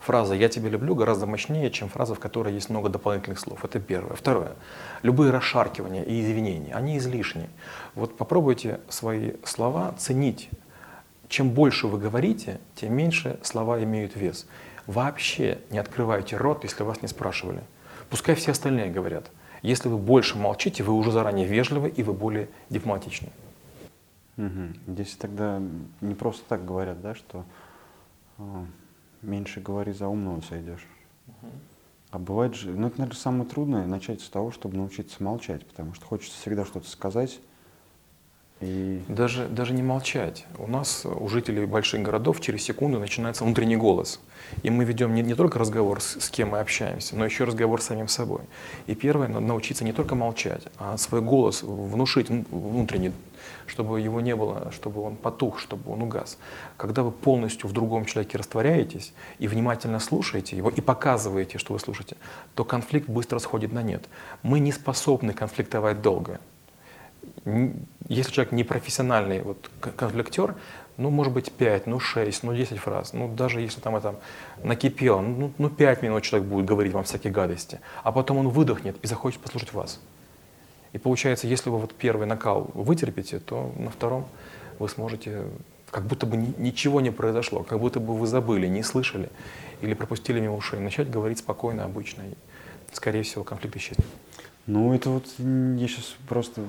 Фраза 0.00 0.34
«я 0.34 0.48
тебя 0.48 0.68
люблю» 0.68 0.94
гораздо 0.94 1.26
мощнее, 1.26 1.70
чем 1.70 1.88
фраза, 1.88 2.14
в 2.14 2.20
которой 2.20 2.54
есть 2.54 2.70
много 2.70 2.88
дополнительных 2.88 3.38
слов. 3.38 3.64
Это 3.64 3.80
первое. 3.80 4.16
Второе. 4.16 4.52
Любые 5.02 5.30
расшаркивания 5.30 6.02
и 6.02 6.20
извинения, 6.20 6.74
они 6.74 6.98
излишни. 6.98 7.48
Вот 7.94 8.16
попробуйте 8.16 8.80
свои 8.88 9.32
слова 9.44 9.94
ценить. 9.98 10.48
Чем 11.28 11.50
больше 11.50 11.88
вы 11.88 11.98
говорите, 11.98 12.58
тем 12.74 12.94
меньше 12.94 13.38
слова 13.42 13.82
имеют 13.82 14.16
вес. 14.16 14.46
Вообще 14.88 15.58
не 15.68 15.78
открывайте 15.78 16.38
рот, 16.38 16.64
если 16.64 16.82
вас 16.82 17.02
не 17.02 17.08
спрашивали. 17.08 17.62
Пускай 18.08 18.34
все 18.34 18.52
остальные 18.52 18.90
говорят. 18.90 19.30
Если 19.60 19.86
вы 19.86 19.98
больше 19.98 20.38
молчите, 20.38 20.82
вы 20.82 20.94
уже 20.94 21.12
заранее 21.12 21.46
вежливы 21.46 21.90
и 21.90 22.02
вы 22.02 22.14
более 22.14 22.48
дипломатичны. 22.70 23.28
Угу. 24.38 24.62
Здесь 24.86 25.14
тогда 25.16 25.60
не 26.00 26.14
просто 26.14 26.42
так 26.48 26.64
говорят, 26.64 27.02
да, 27.02 27.14
что 27.14 27.44
э, 28.38 28.42
меньше 29.20 29.60
говори, 29.60 29.92
за 29.92 30.08
умного 30.08 30.40
сойдешь. 30.40 30.86
Угу. 31.26 31.50
А 32.12 32.18
бывает 32.18 32.54
же, 32.54 32.70
ну 32.70 32.86
это, 32.86 32.98
наверное, 33.00 33.20
самое 33.20 33.44
трудное, 33.44 33.84
начать 33.84 34.22
с 34.22 34.30
того, 34.30 34.52
чтобы 34.52 34.78
научиться 34.78 35.22
молчать, 35.22 35.66
потому 35.66 35.92
что 35.92 36.06
хочется 36.06 36.40
всегда 36.40 36.64
что-то 36.64 36.88
сказать, 36.88 37.40
и... 38.60 39.02
Даже, 39.06 39.46
даже 39.46 39.72
не 39.72 39.82
молчать. 39.82 40.44
У 40.58 40.66
нас, 40.66 41.06
у 41.06 41.28
жителей 41.28 41.64
больших 41.64 42.02
городов, 42.02 42.40
через 42.40 42.62
секунду 42.62 42.98
начинается 42.98 43.44
внутренний 43.44 43.76
голос. 43.76 44.20
И 44.62 44.70
мы 44.70 44.84
ведем 44.84 45.14
не, 45.14 45.22
не 45.22 45.34
только 45.34 45.58
разговор, 45.58 46.00
с, 46.00 46.20
с 46.20 46.28
кем 46.28 46.50
мы 46.50 46.58
общаемся, 46.58 47.16
но 47.16 47.24
еще 47.24 47.44
разговор 47.44 47.80
с 47.80 47.86
самим 47.86 48.08
собой. 48.08 48.40
И 48.86 48.94
первое, 48.94 49.28
надо 49.28 49.46
научиться 49.46 49.84
не 49.84 49.92
только 49.92 50.16
молчать, 50.16 50.62
а 50.78 50.96
свой 50.96 51.20
голос 51.20 51.62
внушить 51.62 52.30
внутренний, 52.30 53.12
чтобы 53.66 54.00
его 54.00 54.20
не 54.20 54.34
было, 54.34 54.72
чтобы 54.72 55.02
он 55.02 55.14
потух, 55.14 55.60
чтобы 55.60 55.92
он 55.92 56.02
угас. 56.02 56.36
Когда 56.76 57.04
вы 57.04 57.12
полностью 57.12 57.68
в 57.68 57.72
другом 57.72 58.06
человеке 58.06 58.38
растворяетесь 58.38 59.12
и 59.38 59.46
внимательно 59.46 60.00
слушаете 60.00 60.56
его 60.56 60.70
и 60.70 60.80
показываете, 60.80 61.58
что 61.58 61.74
вы 61.74 61.78
слушаете, 61.78 62.16
то 62.56 62.64
конфликт 62.64 63.08
быстро 63.08 63.38
сходит 63.38 63.72
на 63.72 63.82
нет. 63.82 64.08
Мы 64.42 64.58
не 64.58 64.72
способны 64.72 65.32
конфликтовать 65.32 66.02
долго. 66.02 66.40
Если 68.08 68.32
человек 68.32 68.52
не 68.52 68.64
профессиональный 68.64 69.42
вот, 69.42 69.70
конфликтер, 69.80 70.54
ну, 70.96 71.10
может 71.10 71.32
быть, 71.32 71.52
5, 71.52 71.86
ну, 71.86 72.00
6, 72.00 72.42
ну, 72.42 72.54
10 72.54 72.78
фраз. 72.78 73.12
Ну, 73.12 73.32
даже 73.32 73.60
если 73.60 73.80
там 73.80 73.94
это 73.96 74.16
накипело, 74.64 75.20
ну, 75.20 75.52
ну, 75.56 75.70
5 75.70 76.02
минут 76.02 76.24
человек 76.24 76.48
будет 76.48 76.66
говорить 76.66 76.92
вам 76.92 77.04
всякие 77.04 77.32
гадости, 77.32 77.80
а 78.02 78.10
потом 78.10 78.38
он 78.38 78.48
выдохнет 78.48 78.96
и 79.02 79.06
захочет 79.06 79.40
послушать 79.40 79.72
вас. 79.72 80.00
И 80.92 80.98
получается, 80.98 81.46
если 81.46 81.70
вы 81.70 81.78
вот 81.78 81.94
первый 81.94 82.26
накал 82.26 82.70
вытерпите, 82.74 83.38
то 83.38 83.72
на 83.76 83.90
втором 83.90 84.26
вы 84.78 84.88
сможете, 84.88 85.44
как 85.90 86.04
будто 86.04 86.26
бы 86.26 86.36
ничего 86.36 87.00
не 87.00 87.10
произошло, 87.10 87.62
как 87.62 87.78
будто 87.78 88.00
бы 88.00 88.16
вы 88.16 88.26
забыли, 88.26 88.66
не 88.66 88.82
слышали 88.82 89.28
или 89.82 89.94
пропустили 89.94 90.40
мимо 90.40 90.56
ушей, 90.56 90.80
начать 90.80 91.10
говорить 91.10 91.38
спокойно, 91.38 91.84
обычно, 91.84 92.22
и, 92.22 92.34
скорее 92.92 93.22
всего, 93.22 93.44
конфликт 93.44 93.76
исчезнет. 93.76 94.06
Ну, 94.66 94.94
это 94.94 95.10
вот 95.10 95.24
я 95.38 95.88
сейчас 95.88 96.16
просто 96.28 96.62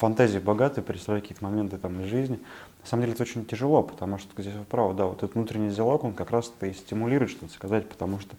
фантазии 0.00 0.38
богатые, 0.38 0.82
представляю 0.82 1.22
какие-то 1.22 1.44
моменты 1.44 1.76
там 1.76 2.00
из 2.00 2.06
жизни. 2.06 2.40
На 2.80 2.86
самом 2.86 3.02
деле 3.02 3.12
это 3.12 3.22
очень 3.22 3.44
тяжело, 3.44 3.82
потому 3.82 4.18
что 4.18 4.40
здесь 4.40 4.54
вы 4.54 4.64
правы, 4.64 4.94
да, 4.94 5.04
вот 5.04 5.18
этот 5.18 5.34
внутренний 5.34 5.70
диалог, 5.70 6.04
он 6.04 6.14
как 6.14 6.30
раз-то 6.30 6.66
и 6.66 6.72
стимулирует 6.72 7.30
что-то 7.30 7.52
сказать, 7.52 7.88
потому 7.88 8.18
что 8.18 8.34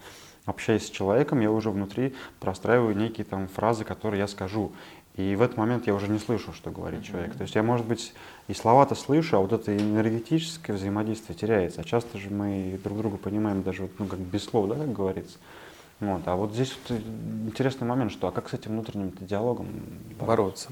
общаясь 0.46 0.88
с 0.88 0.90
человеком, 0.90 1.40
я 1.40 1.52
уже 1.52 1.70
внутри 1.70 2.16
простраиваю 2.40 2.98
некие 2.98 3.26
там 3.26 3.48
фразы, 3.48 3.86
которые 3.86 4.20
я 4.20 4.28
скажу. 4.28 4.72
И 5.16 5.36
в 5.36 5.42
этот 5.42 5.58
момент 5.58 5.88
я 5.88 5.94
уже 5.94 6.08
не 6.08 6.20
слышу, 6.20 6.54
что 6.54 6.72
говорит 6.72 7.04
человек. 7.04 7.36
То 7.36 7.44
есть 7.44 7.54
я, 7.54 7.62
может 7.62 7.86
быть, 7.86 8.14
и 8.48 8.54
слова-то 8.54 8.96
слышу, 8.96 9.38
а 9.38 9.40
вот 9.42 9.52
это 9.52 9.76
энергетическое 9.76 10.76
взаимодействие 10.76 11.38
теряется. 11.38 11.82
А 11.82 11.84
часто 11.84 12.18
же 12.18 12.30
мы 12.32 12.80
друг 12.84 12.98
друга 12.98 13.18
понимаем 13.18 13.62
даже 13.62 13.90
ну, 14.00 14.08
как 14.08 14.20
без 14.20 14.46
слов, 14.46 14.70
да, 14.70 14.76
как 14.76 14.92
говорится. 14.92 15.38
Вот. 16.02 16.22
А 16.26 16.36
вот 16.36 16.54
здесь 16.54 16.76
вот 16.90 17.00
интересный 17.48 17.88
момент, 17.88 18.12
что 18.12 18.28
а 18.28 18.32
как 18.32 18.50
с 18.50 18.54
этим 18.54 18.72
внутренним 18.72 19.14
диалогом 19.22 19.68
бороться? 20.20 20.42
бороться? 20.42 20.70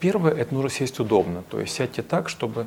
Первое, 0.00 0.32
это 0.32 0.54
нужно 0.54 0.70
сесть 0.70 1.00
удобно. 1.00 1.42
То 1.50 1.60
есть 1.60 1.74
сядьте 1.74 2.02
так, 2.02 2.28
чтобы 2.28 2.66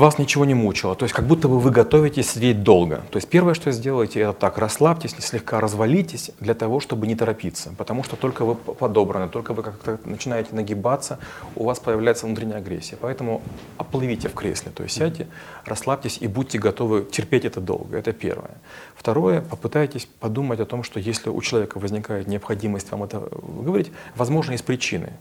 вас 0.00 0.18
ничего 0.18 0.44
не 0.44 0.54
мучило. 0.54 0.94
То 0.94 1.04
есть 1.04 1.14
как 1.14 1.26
будто 1.26 1.48
бы 1.48 1.58
вы 1.58 1.70
готовитесь 1.70 2.30
сидеть 2.30 2.62
долго. 2.62 3.02
То 3.10 3.16
есть 3.16 3.28
первое, 3.28 3.54
что 3.54 3.70
сделаете, 3.72 4.20
это 4.20 4.32
так, 4.32 4.58
расслабьтесь, 4.58 5.14
слегка 5.18 5.60
развалитесь 5.60 6.32
для 6.40 6.54
того, 6.54 6.80
чтобы 6.80 7.06
не 7.06 7.14
торопиться. 7.14 7.74
Потому 7.78 8.04
что 8.04 8.16
только 8.16 8.44
вы 8.44 8.54
подобраны, 8.54 9.28
только 9.28 9.54
вы 9.54 9.62
как-то 9.62 9.98
начинаете 10.04 10.54
нагибаться, 10.54 11.18
у 11.54 11.64
вас 11.64 11.78
появляется 11.78 12.26
внутренняя 12.26 12.58
агрессия. 12.58 12.96
Поэтому 13.00 13.42
оплывите 13.78 14.28
в 14.28 14.34
кресле, 14.34 14.70
то 14.70 14.82
есть 14.82 14.96
сядьте, 14.96 15.26
расслабьтесь 15.64 16.18
и 16.20 16.26
будьте 16.26 16.58
готовы 16.58 17.04
терпеть 17.04 17.44
это 17.44 17.60
долго. 17.60 17.96
Это 17.96 18.12
первое. 18.12 18.56
Второе, 18.94 19.40
попытайтесь 19.40 20.08
подумать 20.20 20.60
о 20.60 20.66
том, 20.66 20.82
что 20.82 21.00
если 21.00 21.30
у 21.30 21.40
человека 21.40 21.78
возникает 21.78 22.26
необходимость 22.26 22.90
вам 22.90 23.04
это 23.04 23.28
говорить, 23.64 23.92
возможно, 24.14 24.52
есть 24.52 24.64
причины. 24.64 25.12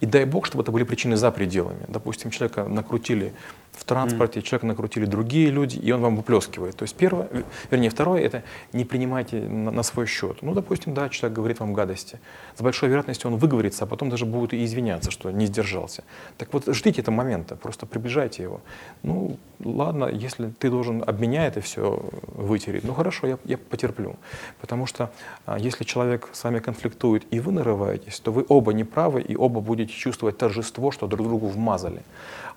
И 0.00 0.06
дай 0.06 0.24
бог, 0.24 0.46
чтобы 0.46 0.62
это 0.62 0.72
были 0.72 0.84
причины 0.84 1.16
за 1.16 1.30
пределами. 1.30 1.84
Допустим, 1.88 2.30
человека 2.30 2.64
накрутили 2.64 3.32
в 3.72 3.84
транспорте, 4.24 4.40
mm. 4.40 4.42
человека 4.42 4.66
накрутили 4.66 5.06
другие 5.06 5.50
люди, 5.50 5.78
и 5.78 5.92
он 5.92 6.00
вам 6.00 6.16
выплескивает. 6.16 6.76
То 6.76 6.84
есть 6.84 6.96
первое, 6.96 7.28
вернее, 7.70 7.90
второе, 7.90 8.22
это 8.22 8.42
не 8.72 8.84
принимайте 8.84 9.40
на, 9.40 9.70
на 9.70 9.82
свой 9.82 10.06
счет. 10.06 10.42
Ну, 10.42 10.54
допустим, 10.54 10.94
да, 10.94 11.08
человек 11.08 11.36
говорит 11.36 11.60
вам 11.60 11.74
гадости. 11.74 12.18
С 12.56 12.62
большой 12.62 12.88
вероятностью 12.88 13.30
он 13.30 13.36
выговорится, 13.38 13.84
а 13.84 13.86
потом 13.86 14.10
даже 14.10 14.26
будет 14.26 14.54
и 14.54 14.64
извиняться, 14.64 15.10
что 15.10 15.30
не 15.30 15.46
сдержался. 15.46 16.04
Так 16.38 16.52
вот, 16.52 16.64
ждите 16.74 17.02
этого 17.02 17.14
момента, 17.14 17.56
просто 17.56 17.86
приближайте 17.86 18.42
его. 18.42 18.60
Ну, 19.02 19.36
ладно, 19.64 20.06
если 20.06 20.50
ты 20.50 20.70
должен 20.70 21.02
об 21.06 21.20
меня 21.20 21.46
это 21.46 21.60
все 21.60 22.02
вытереть, 22.26 22.84
ну 22.84 22.94
хорошо, 22.94 23.26
я, 23.26 23.38
я 23.44 23.58
потерплю. 23.58 24.16
Потому 24.60 24.86
что 24.86 25.10
а, 25.46 25.58
если 25.58 25.84
человек 25.84 26.28
с 26.32 26.44
вами 26.44 26.58
конфликтует, 26.58 27.24
и 27.30 27.40
вы 27.40 27.52
нарываетесь, 27.52 28.20
то 28.20 28.32
вы 28.32 28.44
оба 28.48 28.72
неправы, 28.72 29.20
и 29.22 29.36
оба 29.36 29.60
будете 29.60 29.92
чувствовать 29.92 30.38
торжество, 30.38 30.90
что 30.90 31.06
друг 31.06 31.26
другу 31.26 31.48
вмазали. 31.48 32.02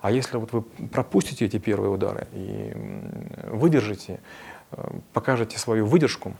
А 0.00 0.10
если 0.10 0.36
вот 0.36 0.52
вы 0.52 0.62
пропустите 0.62 1.46
эти 1.46 1.58
первые 1.58 1.90
удары 1.90 2.28
и 2.32 2.72
выдержите, 3.50 4.20
э, 4.72 4.90
покажете 5.12 5.58
свою 5.58 5.86
выдержку, 5.86 6.34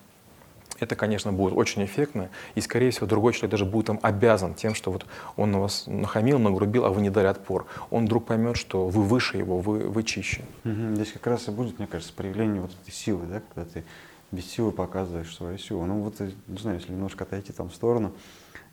это, 0.80 0.97
конечно, 0.97 1.32
будет 1.32 1.54
очень 1.54 1.85
эффектно, 1.85 2.28
и, 2.54 2.61
скорее 2.61 2.90
всего, 2.90 3.06
другой 3.06 3.32
человек 3.32 3.52
даже 3.52 3.64
будет 3.64 3.87
там 3.87 3.99
обязан 4.02 4.54
тем, 4.54 4.75
что 4.75 4.90
вот 4.90 5.06
он 5.37 5.52
на 5.52 5.61
вас 5.61 5.85
нахамил, 5.87 6.38
нагрубил, 6.38 6.85
а 6.85 6.90
вы 6.90 7.00
не 7.00 7.11
дали 7.11 7.26
отпор. 7.26 7.66
Он 7.90 8.06
вдруг 8.06 8.26
поймет, 8.26 8.56
что 8.56 8.88
вы 8.88 9.02
выше 9.02 9.38
его, 9.38 9.58
вы, 9.61 9.80
вы 9.88 10.02
чище. 10.02 10.42
Здесь 10.64 11.12
как 11.12 11.26
раз 11.26 11.49
и 11.49 11.50
будет, 11.50 11.78
мне 11.78 11.87
кажется, 11.87 12.12
проявление 12.12 12.61
вот 12.61 12.70
этой 12.82 12.92
силы, 12.92 13.26
да, 13.26 13.42
когда 13.54 13.70
ты 13.70 13.85
без 14.30 14.47
силы 14.47 14.73
показываешь 14.73 15.35
свою 15.35 15.58
силу. 15.58 15.85
Ну 15.87 16.00
вот, 16.00 16.20
не 16.20 16.58
знаю, 16.58 16.78
если 16.78 16.92
немножко 16.92 17.25
отойти 17.25 17.52
там 17.52 17.70
в 17.70 17.75
сторону, 17.75 18.12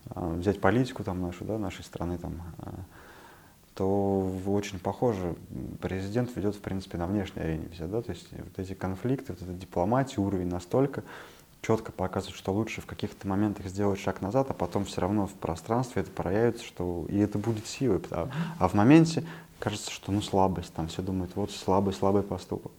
а, 0.09 0.33
взять 0.33 0.59
политику 0.59 1.03
там 1.03 1.21
нашу, 1.21 1.45
да, 1.45 1.57
нашей 1.57 1.83
страны 1.83 2.17
там, 2.17 2.41
а, 2.59 2.73
то 3.73 4.31
очень 4.47 4.79
похоже 4.79 5.35
президент 5.81 6.35
ведет, 6.35 6.55
в 6.55 6.61
принципе, 6.61 6.97
на 6.97 7.07
внешней 7.07 7.41
арене 7.41 7.67
везде, 7.69 7.87
да, 7.87 8.01
то 8.01 8.11
есть 8.11 8.27
вот 8.31 8.57
эти 8.57 8.73
конфликты, 8.73 9.33
вот 9.33 9.41
эта 9.41 9.51
дипломатия, 9.51 10.21
уровень 10.21 10.47
настолько 10.47 11.03
четко 11.65 11.91
показывает, 11.91 12.37
что 12.37 12.53
лучше 12.53 12.81
в 12.81 12.85
каких-то 12.85 13.27
моментах 13.27 13.65
сделать 13.67 13.99
шаг 13.99 14.21
назад, 14.21 14.51
а 14.51 14.53
потом 14.53 14.85
все 14.85 15.01
равно 15.01 15.25
в 15.25 15.33
пространстве 15.33 16.03
это 16.03 16.11
проявится, 16.11 16.63
что 16.63 17.05
и 17.09 17.17
это 17.17 17.39
будет 17.39 17.65
силой, 17.65 18.01
а, 18.11 18.29
а 18.59 18.67
в 18.67 18.75
моменте 18.75 19.23
кажется, 19.57 19.89
что 19.89 20.11
ну 20.11 20.21
слабость, 20.21 20.73
там 20.73 20.87
все 20.89 21.01
думают, 21.01 21.35
вот 21.35 21.49
слабый, 21.51 21.93
слабый 21.93 22.21
поступок. 22.21 22.71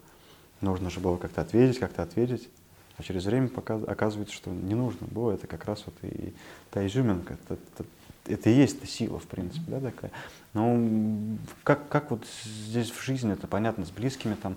Нужно 0.60 0.88
же 0.88 1.00
было 1.00 1.16
как-то 1.16 1.40
ответить, 1.40 1.80
как-то 1.80 2.02
ответить. 2.02 2.48
А 2.96 3.02
через 3.02 3.24
время 3.24 3.50
оказывается, 3.86 4.34
что 4.34 4.50
не 4.50 4.74
нужно 4.74 5.06
было. 5.08 5.32
Это 5.32 5.46
как 5.46 5.64
раз 5.66 5.82
вот 5.84 5.94
и 6.02 6.32
та 6.70 6.86
изюминка, 6.86 7.34
это, 7.34 7.54
это, 7.54 7.84
это 8.26 8.50
и 8.50 8.54
есть 8.54 8.78
эта 8.78 8.86
сила, 8.86 9.18
в 9.18 9.26
принципе, 9.26 9.64
да, 9.66 9.80
такая. 9.80 10.12
Но 10.54 11.36
как, 11.64 11.88
как 11.88 12.10
вот 12.10 12.24
здесь 12.44 12.90
в 12.90 13.04
жизни, 13.04 13.32
это 13.32 13.48
понятно, 13.48 13.84
с 13.84 13.90
близкими 13.90 14.34
там, 14.34 14.56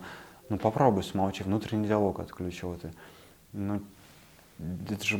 ну 0.50 0.58
попробуй 0.58 1.04
смолчи, 1.04 1.44
внутренний 1.44 1.88
диалог 1.88 2.20
отключил 2.20 2.74
это. 2.74 2.94
Ну, 3.52 3.82
это 4.90 5.06
же 5.06 5.20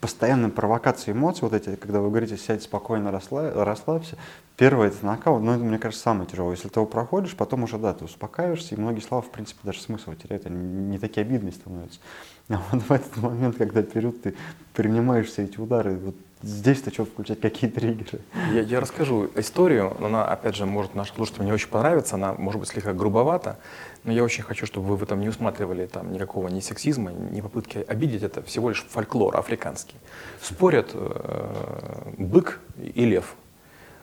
постоянная 0.00 0.50
провокация 0.50 1.12
эмоций, 1.12 1.42
вот 1.42 1.52
эти, 1.52 1.76
когда 1.76 2.00
вы 2.00 2.08
говорите, 2.08 2.36
сядь 2.36 2.62
спокойно, 2.62 3.12
расслабь, 3.12 3.54
расслабься. 3.54 4.16
Первое 4.56 4.88
это 4.88 5.06
нокаут, 5.06 5.42
но 5.42 5.54
это, 5.54 5.62
мне 5.62 5.78
кажется, 5.78 6.02
самое 6.02 6.28
тяжелое. 6.28 6.56
Если 6.56 6.68
ты 6.68 6.80
его 6.80 6.86
проходишь, 6.86 7.36
потом 7.36 7.62
уже, 7.62 7.78
да, 7.78 7.94
ты 7.94 8.04
успокаиваешься, 8.04 8.74
и 8.74 8.78
многие 8.78 9.00
слова, 9.00 9.22
в 9.22 9.30
принципе, 9.30 9.60
даже 9.62 9.80
смысл 9.80 10.14
теряют, 10.14 10.46
они 10.46 10.56
не 10.56 10.98
такие 10.98 11.22
обидные 11.22 11.52
становятся. 11.52 12.00
А 12.48 12.60
вот 12.72 12.82
в 12.82 12.90
этот 12.90 13.16
момент, 13.18 13.56
когда 13.56 13.80
вперед 13.80 14.20
ты 14.22 14.34
принимаешь 14.74 15.28
все 15.28 15.44
эти 15.44 15.60
удары, 15.60 15.96
вот 15.96 16.16
здесь-то 16.42 16.92
что 16.92 17.04
включать, 17.04 17.40
какие 17.40 17.68
триггеры? 17.70 18.20
Я, 18.52 18.60
я 18.60 18.80
расскажу 18.80 19.28
историю, 19.34 19.96
она, 20.04 20.24
опять 20.24 20.56
же, 20.56 20.66
может 20.66 20.94
нашим 20.94 21.16
слушателям 21.16 21.46
не 21.46 21.52
очень 21.52 21.68
понравится, 21.68 22.14
она 22.14 22.34
может 22.34 22.60
быть 22.60 22.68
слегка 22.68 22.92
грубовата, 22.92 23.58
но 24.04 24.12
я 24.12 24.24
очень 24.24 24.42
хочу, 24.42 24.66
чтобы 24.66 24.88
вы 24.88 24.96
в 24.96 25.02
этом 25.02 25.20
не 25.20 25.28
усматривали 25.28 25.86
там 25.86 26.12
никакого 26.12 26.48
ни 26.48 26.60
сексизма, 26.60 27.12
ни 27.12 27.40
попытки 27.40 27.84
обидеть, 27.86 28.22
это 28.22 28.42
всего 28.42 28.70
лишь 28.70 28.84
фольклор 28.88 29.36
африканский. 29.36 29.96
Спорят 30.40 30.90
э, 30.94 32.12
бык 32.16 32.60
и 32.78 33.04
лев, 33.04 33.34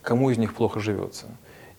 кому 0.02 0.30
из 0.30 0.38
них 0.38 0.54
плохо 0.54 0.80
живется. 0.80 1.26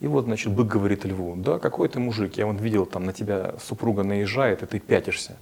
И 0.01 0.07
вот, 0.07 0.25
значит, 0.25 0.53
бык 0.53 0.67
говорит 0.67 1.05
льву, 1.05 1.35
да, 1.37 1.59
какой 1.59 1.89
ты 1.89 1.99
мужик, 1.99 2.37
я 2.37 2.47
вот 2.47 2.61
видел, 2.61 2.87
там 2.87 3.05
на 3.05 3.13
тебя 3.13 3.55
супруга 3.61 4.05
наезжает, 4.05 4.63
и 4.63 4.67
ты 4.67 4.79
пятишься. 4.79 5.37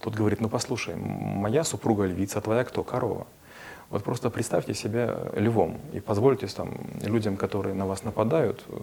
Тот 0.00 0.14
говорит, 0.14 0.40
ну 0.40 0.48
послушай, 0.48 0.94
моя 0.96 1.64
супруга 1.64 2.04
львица, 2.04 2.38
а 2.38 2.42
твоя 2.42 2.64
кто? 2.64 2.84
Корова. 2.84 3.26
Вот 3.90 4.04
просто 4.04 4.28
представьте 4.28 4.74
себя 4.74 5.16
львом 5.34 5.80
и 5.94 6.00
позвольте 6.00 6.46
там, 6.48 6.74
людям, 7.02 7.38
которые 7.38 7.74
на 7.74 7.86
вас 7.86 8.04
нападают, 8.04 8.62
э, 8.68 8.76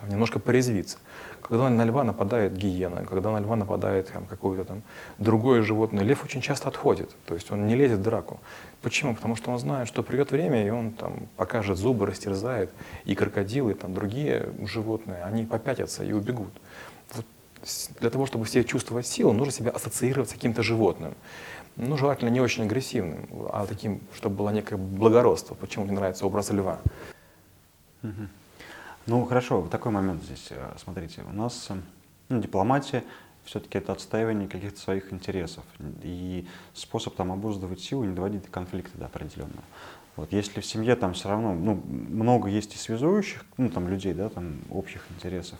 там, 0.00 0.08
немножко 0.08 0.40
порезвиться. 0.40 0.98
Когда 1.42 1.70
на 1.70 1.84
льва 1.84 2.02
нападает 2.02 2.56
гиена, 2.56 3.04
когда 3.04 3.30
на 3.30 3.38
льва 3.38 3.54
нападает 3.54 4.08
там, 4.08 4.26
какое-то 4.26 4.64
там 4.64 4.82
другое 5.18 5.62
животное, 5.62 6.02
лев 6.02 6.24
очень 6.24 6.40
часто 6.40 6.68
отходит, 6.68 7.14
то 7.26 7.34
есть 7.34 7.52
он 7.52 7.68
не 7.68 7.76
лезет 7.76 8.00
в 8.00 8.02
драку. 8.02 8.40
Почему? 8.82 9.14
Потому 9.14 9.36
что 9.36 9.52
он 9.52 9.60
знает, 9.60 9.86
что 9.86 10.02
придет 10.02 10.32
время, 10.32 10.66
и 10.66 10.70
он 10.70 10.90
там 10.90 11.28
покажет 11.36 11.78
зубы, 11.78 12.06
растерзает, 12.06 12.70
и 13.04 13.14
крокодилы, 13.14 13.74
там 13.74 13.94
другие 13.94 14.48
животные, 14.64 15.22
они 15.22 15.44
попятятся 15.44 16.02
и 16.02 16.12
убегут. 16.12 16.52
Вот 17.14 17.26
для 18.00 18.10
того, 18.10 18.26
чтобы 18.26 18.46
себе 18.46 18.64
чувствовать 18.64 19.06
силу, 19.06 19.32
нужно 19.32 19.52
себя 19.52 19.70
ассоциировать 19.70 20.30
с 20.30 20.32
каким-то 20.32 20.62
животным 20.62 21.14
ну, 21.78 21.96
желательно 21.96 22.28
не 22.28 22.40
очень 22.40 22.64
агрессивным, 22.64 23.28
а 23.52 23.64
таким, 23.66 24.00
чтобы 24.14 24.36
было 24.36 24.50
некое 24.50 24.76
благородство. 24.76 25.54
Почему 25.54 25.84
мне 25.84 25.94
нравится 25.94 26.26
образ 26.26 26.50
льва? 26.50 26.80
Ну, 29.06 29.24
хорошо, 29.24 29.66
такой 29.70 29.90
момент 29.90 30.22
здесь. 30.22 30.48
Э, 30.50 30.74
смотрите, 30.76 31.22
у 31.22 31.32
нас 31.32 31.68
э, 31.70 31.76
ну, 32.28 32.42
дипломатия, 32.42 33.04
все-таки 33.44 33.78
это 33.78 33.92
отстаивание 33.92 34.48
каких-то 34.48 34.78
своих 34.78 35.12
интересов. 35.14 35.64
И 36.02 36.46
способ 36.74 37.14
там 37.14 37.32
обуздывать 37.32 37.80
силу, 37.80 38.04
не 38.04 38.14
доводить 38.14 38.42
до 38.42 38.50
конфликта 38.50 38.98
до 38.98 39.06
определенного. 39.06 39.62
Вот 40.16 40.32
если 40.32 40.60
в 40.60 40.66
семье 40.66 40.94
там 40.96 41.14
все 41.14 41.30
равно 41.30 41.54
ну, 41.54 41.82
много 41.86 42.48
есть 42.50 42.74
и 42.74 42.76
связующих, 42.76 43.46
ну 43.56 43.70
там 43.70 43.88
людей, 43.88 44.12
да, 44.12 44.28
там 44.28 44.58
общих 44.68 45.06
интересов, 45.16 45.58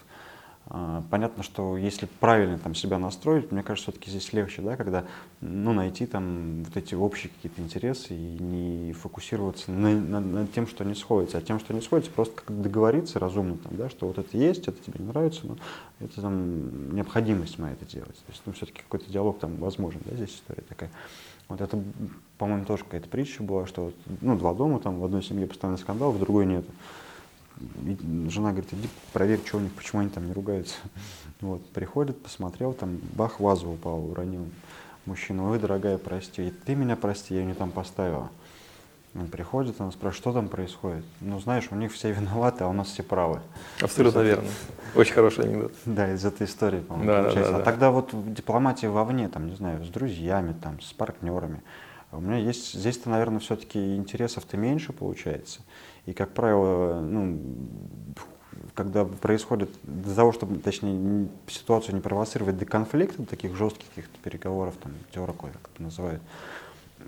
понятно, 1.11 1.43
что 1.43 1.77
если 1.77 2.07
правильно 2.21 2.59
там 2.59 2.75
себя 2.75 2.99
настроить, 2.99 3.51
мне 3.51 3.63
кажется, 3.63 3.91
все-таки 3.91 4.11
здесь 4.11 4.33
легче, 4.33 4.61
да, 4.61 4.77
когда 4.77 5.05
ну, 5.41 5.73
найти 5.73 6.05
там 6.05 6.65
вот 6.65 6.77
эти 6.77 6.95
общие 6.95 7.31
какие-то 7.31 7.63
интересы 7.63 8.15
и 8.15 8.43
не 8.43 8.93
фокусироваться 8.93 9.71
на, 9.73 9.91
на, 9.95 10.21
на 10.21 10.47
тем, 10.47 10.67
что 10.67 10.85
не 10.85 10.95
сходится, 10.95 11.39
а 11.39 11.41
тем, 11.41 11.59
что 11.59 11.73
не 11.73 11.81
сходится, 11.81 12.11
просто 12.11 12.43
как 12.43 12.61
договориться 12.61 13.19
разумно, 13.19 13.57
там, 13.57 13.77
да, 13.77 13.89
что 13.89 14.07
вот 14.07 14.19
это 14.19 14.37
есть, 14.37 14.69
это 14.69 14.79
тебе 14.83 14.99
не 14.99 15.07
нравится, 15.07 15.47
но 15.47 15.57
это 16.01 16.21
там 16.21 16.95
необходимость 16.95 17.59
моя 17.59 17.73
это 17.73 17.87
делать. 17.87 18.17
То 18.17 18.33
есть, 18.33 18.43
ну, 18.45 18.53
все-таки 18.53 18.83
какой-то 18.83 19.11
диалог 19.11 19.39
там 19.39 19.57
возможен, 19.57 20.03
да, 20.05 20.15
здесь 20.17 20.35
история 20.35 20.63
такая. 20.69 20.91
Вот 21.49 21.63
это, 21.63 21.83
по-моему, 22.37 22.67
тоже 22.67 22.85
какая-то 22.85 23.09
притча 23.09 23.43
была, 23.43 23.67
что 23.67 23.93
ну, 24.21 24.37
два 24.37 24.53
дома, 24.53 24.81
там 24.81 25.01
в 25.01 25.05
одной 25.05 25.23
семье 25.23 25.47
постоянный 25.47 25.79
скандал, 25.79 26.13
в 26.13 26.19
другой 26.19 26.45
нет 27.83 28.01
жена 28.31 28.51
говорит, 28.51 28.73
иди 28.73 28.89
проверь, 29.13 29.41
что 29.45 29.59
у 29.59 29.61
них, 29.61 29.73
почему 29.73 30.01
они 30.01 30.11
там 30.11 30.27
не 30.27 30.33
ругаются. 30.33 30.77
Вот, 31.41 31.65
приходит, 31.71 32.21
посмотрел, 32.21 32.73
там 32.73 32.99
бах, 33.15 33.39
вазу 33.39 33.71
упал, 33.71 34.11
уронил. 34.11 34.45
Мужчина, 35.07 35.49
ой, 35.49 35.61
дорогая, 35.61 35.97
прости, 35.97 36.49
и 36.49 36.51
ты 36.51 36.75
меня 36.75 36.97
прости, 36.97 37.33
я 37.33 37.41
ее 37.41 37.47
не 37.47 37.55
там 37.55 37.71
поставила. 37.71 38.29
Он 39.15 39.29
приходит, 39.29 39.81
он 39.81 39.93
спрашивает, 39.93 40.21
что 40.21 40.33
там 40.33 40.49
происходит. 40.49 41.05
Ну, 41.21 41.39
знаешь, 41.39 41.69
у 41.71 41.77
них 41.77 41.93
все 41.93 42.11
виноваты, 42.13 42.65
а 42.65 42.69
у 42.69 42.73
нас 42.73 42.89
все 42.89 43.05
правы. 43.05 43.41
Абсолютно 43.81 44.21
верно. 44.21 44.49
Очень 44.97 45.15
хороший 45.15 45.45
анекдот. 45.45 45.73
Да, 45.87 46.13
из 46.13 46.25
этой 46.25 46.47
истории, 46.47 46.81
по-моему, 46.81 47.11
да, 47.11 47.23
получается. 47.23 47.53
Да, 47.53 47.59
да, 47.59 47.63
а 47.63 47.65
тогда 47.65 47.91
вот 47.91 48.11
дипломатия 48.35 48.89
вовне, 48.89 49.29
там, 49.29 49.47
не 49.47 49.55
знаю, 49.55 49.85
с 49.85 49.89
друзьями, 49.89 50.55
там, 50.61 50.81
с 50.81 50.93
партнерами. 50.93 51.63
У 52.11 52.21
меня 52.21 52.39
есть, 52.39 52.73
здесь-то, 52.73 53.11
наверное, 53.11 53.39
все-таки 53.39 53.97
интересов-то 53.97 54.57
меньше 54.57 54.93
получается. 54.93 55.61
И, 56.09 56.15
как 56.15 56.31
правило, 56.31 57.03
ну, 57.03 57.39
когда 58.75 59.05
происходит, 59.05 59.69
для 59.83 60.15
того, 60.15 60.33
чтобы, 60.33 60.59
точнее, 60.59 61.29
ситуацию 61.49 61.95
не 61.95 62.01
провоцировать 62.01 62.57
до 62.57 62.65
конфликта, 62.65 63.27
таких 63.27 63.55
жестких 63.55 63.87
каких-то 63.91 64.19
переговоров, 64.23 64.75
там, 64.83 64.93
терок, 65.13 65.37
как 65.43 65.69
это 65.75 65.83
называют, 65.83 66.23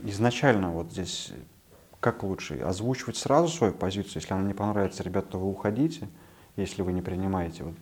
изначально 0.03 0.71
вот 0.71 0.93
здесь 0.93 1.33
как 1.99 2.23
лучше? 2.23 2.59
Озвучивать 2.59 3.17
сразу 3.17 3.49
свою 3.49 3.73
позицию, 3.73 4.17
если 4.17 4.35
она 4.35 4.47
не 4.47 4.53
понравится, 4.53 5.03
ребята, 5.03 5.29
то 5.33 5.39
вы 5.39 5.49
уходите, 5.49 6.07
если 6.57 6.83
вы 6.83 6.93
не 6.93 7.01
принимаете. 7.01 7.65
Вот 7.65 7.75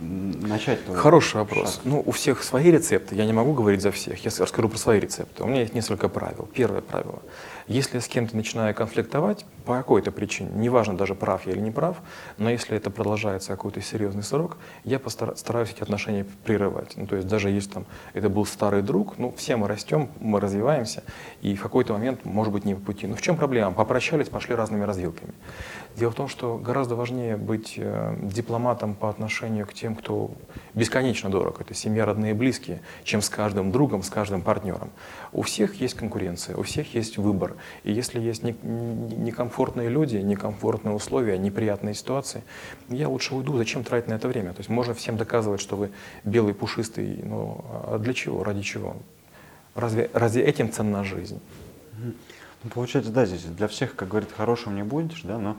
начать? 0.00 0.80
Хороший 0.94 1.36
вопрос. 1.36 1.74
Шаг? 1.74 1.80
Ну, 1.84 2.02
у 2.04 2.10
всех 2.10 2.42
свои 2.42 2.70
рецепты, 2.70 3.14
я 3.14 3.26
не 3.26 3.32
могу 3.32 3.52
говорить 3.52 3.80
за 3.80 3.90
всех, 3.90 4.24
я 4.24 4.30
расскажу 4.38 4.68
про 4.68 4.78
свои 4.78 5.00
рецепты. 5.00 5.42
У 5.42 5.46
меня 5.46 5.60
есть 5.60 5.74
несколько 5.74 6.08
правил. 6.08 6.48
Первое 6.52 6.80
правило. 6.80 7.22
Если 7.66 7.96
я 7.96 8.00
с 8.02 8.08
кем-то 8.08 8.36
начинаю 8.36 8.74
конфликтовать, 8.74 9.46
по 9.64 9.76
какой-то 9.76 10.12
причине, 10.12 10.50
неважно 10.54 10.96
даже 10.96 11.14
прав 11.14 11.46
я 11.46 11.52
или 11.52 11.60
не 11.60 11.70
прав, 11.70 11.96
но 12.36 12.50
если 12.50 12.76
это 12.76 12.90
продолжается 12.90 13.48
какой-то 13.48 13.80
серьезный 13.80 14.22
срок, 14.22 14.58
я 14.84 14.98
постараюсь 14.98 15.70
эти 15.70 15.82
отношения 15.82 16.26
прерывать. 16.44 16.92
Ну, 16.96 17.06
то 17.06 17.16
есть 17.16 17.26
даже 17.26 17.48
если 17.48 17.70
там 17.70 17.86
это 18.12 18.28
был 18.28 18.44
старый 18.44 18.82
друг, 18.82 19.16
ну, 19.16 19.32
все 19.36 19.56
мы 19.56 19.66
растем, 19.66 20.10
мы 20.20 20.40
развиваемся, 20.40 21.02
и 21.40 21.54
в 21.54 21.62
какой-то 21.62 21.94
момент, 21.94 22.26
может 22.26 22.52
быть, 22.52 22.66
не 22.66 22.74
по 22.74 22.80
пути. 22.82 23.06
Но 23.06 23.16
в 23.16 23.22
чем 23.22 23.36
проблема? 23.36 23.72
Попрощались, 23.72 24.28
пошли 24.28 24.54
разными 24.54 24.84
развилками. 24.84 25.32
Дело 25.96 26.10
в 26.10 26.14
том, 26.16 26.26
что 26.26 26.58
гораздо 26.58 26.96
важнее 26.96 27.36
быть 27.36 27.74
э, 27.76 28.16
дипломатом 28.20 28.96
по 28.96 29.08
отношению 29.08 29.64
к 29.64 29.72
тем, 29.72 29.94
кто 29.94 30.32
бесконечно 30.74 31.30
дорог, 31.30 31.60
это 31.60 31.72
семья, 31.72 32.04
родные 32.04 32.32
и 32.32 32.34
близкие, 32.34 32.80
чем 33.04 33.22
с 33.22 33.28
каждым 33.28 33.70
другом, 33.70 34.02
с 34.02 34.10
каждым 34.10 34.42
партнером. 34.42 34.90
У 35.32 35.42
всех 35.42 35.80
есть 35.80 35.94
конкуренция, 35.94 36.56
у 36.56 36.62
всех 36.62 36.94
есть 36.94 37.16
выбор. 37.16 37.54
И 37.84 37.92
если 37.92 38.18
есть 38.18 38.42
некомфортные 38.42 39.88
люди, 39.88 40.16
некомфортные 40.16 40.94
условия, 40.94 41.38
неприятные 41.38 41.94
ситуации, 41.94 42.42
я 42.88 43.08
лучше 43.08 43.36
уйду. 43.36 43.56
Зачем 43.56 43.84
тратить 43.84 44.08
на 44.08 44.14
это 44.14 44.26
время? 44.26 44.50
То 44.52 44.60
есть 44.60 44.70
можно 44.70 44.94
всем 44.94 45.16
доказывать, 45.16 45.60
что 45.60 45.76
вы 45.76 45.92
белый, 46.24 46.54
пушистый, 46.54 47.20
но 47.22 47.64
а 47.86 47.98
для 47.98 48.14
чего, 48.14 48.42
ради 48.42 48.62
чего? 48.62 48.96
Разве, 49.76 50.10
разве 50.12 50.42
этим 50.42 50.72
ценна 50.72 51.04
жизнь? 51.04 51.40
Ну, 52.64 52.70
получается, 52.70 53.12
да, 53.12 53.26
здесь 53.26 53.44
для 53.44 53.68
всех, 53.68 53.94
как 53.94 54.08
говорит, 54.08 54.32
хорошим 54.32 54.74
не 54.74 54.82
будешь, 54.84 55.22
да, 55.22 55.38
но 55.38 55.58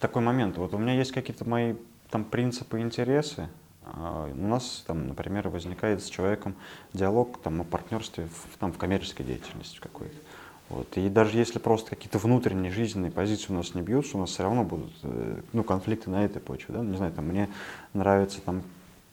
такой 0.00 0.22
момент. 0.22 0.56
Вот 0.56 0.72
у 0.72 0.78
меня 0.78 0.94
есть 0.94 1.10
какие-то 1.10 1.48
мои 1.48 1.74
там 2.10 2.24
принципы, 2.24 2.80
интересы, 2.80 3.48
а, 3.84 4.30
у 4.32 4.46
нас, 4.46 4.84
там, 4.86 5.08
например, 5.08 5.48
возникает 5.48 6.02
с 6.02 6.08
человеком 6.08 6.54
диалог 6.92 7.40
там, 7.42 7.60
о 7.60 7.64
партнерстве 7.64 8.28
в, 8.28 8.56
там, 8.58 8.72
в 8.72 8.78
коммерческой 8.78 9.24
деятельности 9.24 9.78
какой-то. 9.80 10.14
Вот. 10.68 10.96
И 10.96 11.08
даже 11.08 11.36
если 11.36 11.58
просто 11.58 11.90
какие-то 11.90 12.18
внутренние 12.18 12.72
жизненные 12.72 13.10
позиции 13.10 13.52
у 13.52 13.56
нас 13.56 13.74
не 13.74 13.82
бьются, 13.82 14.16
у 14.16 14.20
нас 14.20 14.30
все 14.30 14.44
равно 14.44 14.64
будут 14.64 14.92
э, 15.02 15.40
ну, 15.52 15.62
конфликты 15.62 16.08
на 16.08 16.24
этой 16.24 16.40
почве. 16.40 16.74
Да? 16.74 16.82
Не 16.82 16.96
знаю, 16.96 17.12
там, 17.12 17.26
мне 17.26 17.50
нравится 17.92 18.40
там, 18.40 18.62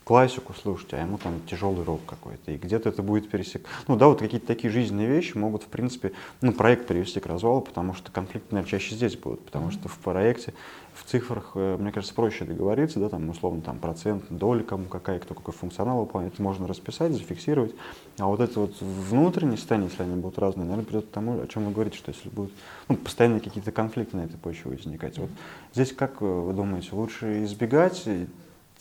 классику 0.04 0.54
слушать, 0.54 0.94
а 0.94 0.98
ему 0.98 1.18
там 1.18 1.40
тяжелый 1.48 1.84
рок 1.84 2.02
какой-то. 2.08 2.52
И 2.52 2.58
где-то 2.58 2.90
это 2.90 3.04
будет 3.04 3.30
пересек. 3.30 3.66
Ну 3.88 3.96
да, 3.96 4.08
вот 4.08 4.20
какие-то 4.20 4.48
такие 4.48 4.72
жизненные 4.72 5.08
вещи 5.08 5.38
могут, 5.38 5.64
в 5.64 5.68
принципе, 5.68 6.12
ну, 6.42 6.54
проект 6.54 6.88
привести 6.88 7.20
к 7.20 7.28
развалу, 7.28 7.62
потому 7.62 7.94
что 7.94 8.12
конфликты, 8.12 8.48
наверное, 8.52 8.70
чаще 8.70 8.96
здесь 8.96 9.16
будут. 9.16 9.46
Потому 9.46 9.70
что 9.70 9.88
в 9.90 9.98
проекте, 10.00 10.54
в 10.96 11.04
цифрах, 11.10 11.52
э, 11.54 11.78
мне 11.80 11.92
кажется, 11.92 12.16
проще 12.16 12.46
договориться, 12.46 13.00
да, 13.00 13.10
там, 13.10 13.30
условно, 13.30 13.62
там, 13.62 13.78
процент, 13.78 14.26
доля 14.30 14.64
кому 14.64 14.86
какая, 14.86 15.20
кто 15.20 15.36
какой 15.36 15.54
функционал 15.54 16.00
выполняет, 16.00 16.34
это 16.34 16.42
можно 16.42 16.68
расписать, 16.68 17.14
зафиксировать. 17.14 17.76
А 18.18 18.26
вот 18.26 18.40
это 18.40 18.60
вот 18.60 18.82
внутренние 18.82 19.58
состояния, 19.58 19.88
если 19.88 20.02
они 20.02 20.16
будут 20.16 20.40
разные, 20.40 20.66
наверное, 20.66 20.86
придет 20.86 21.06
к 21.06 21.12
тому, 21.12 21.40
о 21.40 21.48
чем 21.48 21.66
вы 21.66 21.72
говорите, 21.72 21.98
что 21.98 22.12
если 22.12 22.30
будут 22.30 22.52
ну, 22.90 22.96
постоянно 22.96 23.40
какие-то 23.40 23.72
конфликты 23.72 24.18
на 24.18 24.22
этой 24.22 24.38
почве 24.38 24.72
возникать. 24.72 25.20
Вот 25.20 25.30
здесь, 25.74 25.94
как 25.94 26.22
вы 26.22 26.54
думаете, 26.54 26.90
лучше 26.94 27.44
избегать 27.44 28.04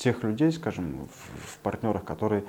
тех 0.00 0.22
людей, 0.22 0.50
скажем, 0.50 1.08
в, 1.08 1.52
в 1.52 1.58
партнерах, 1.58 2.04
которые 2.04 2.44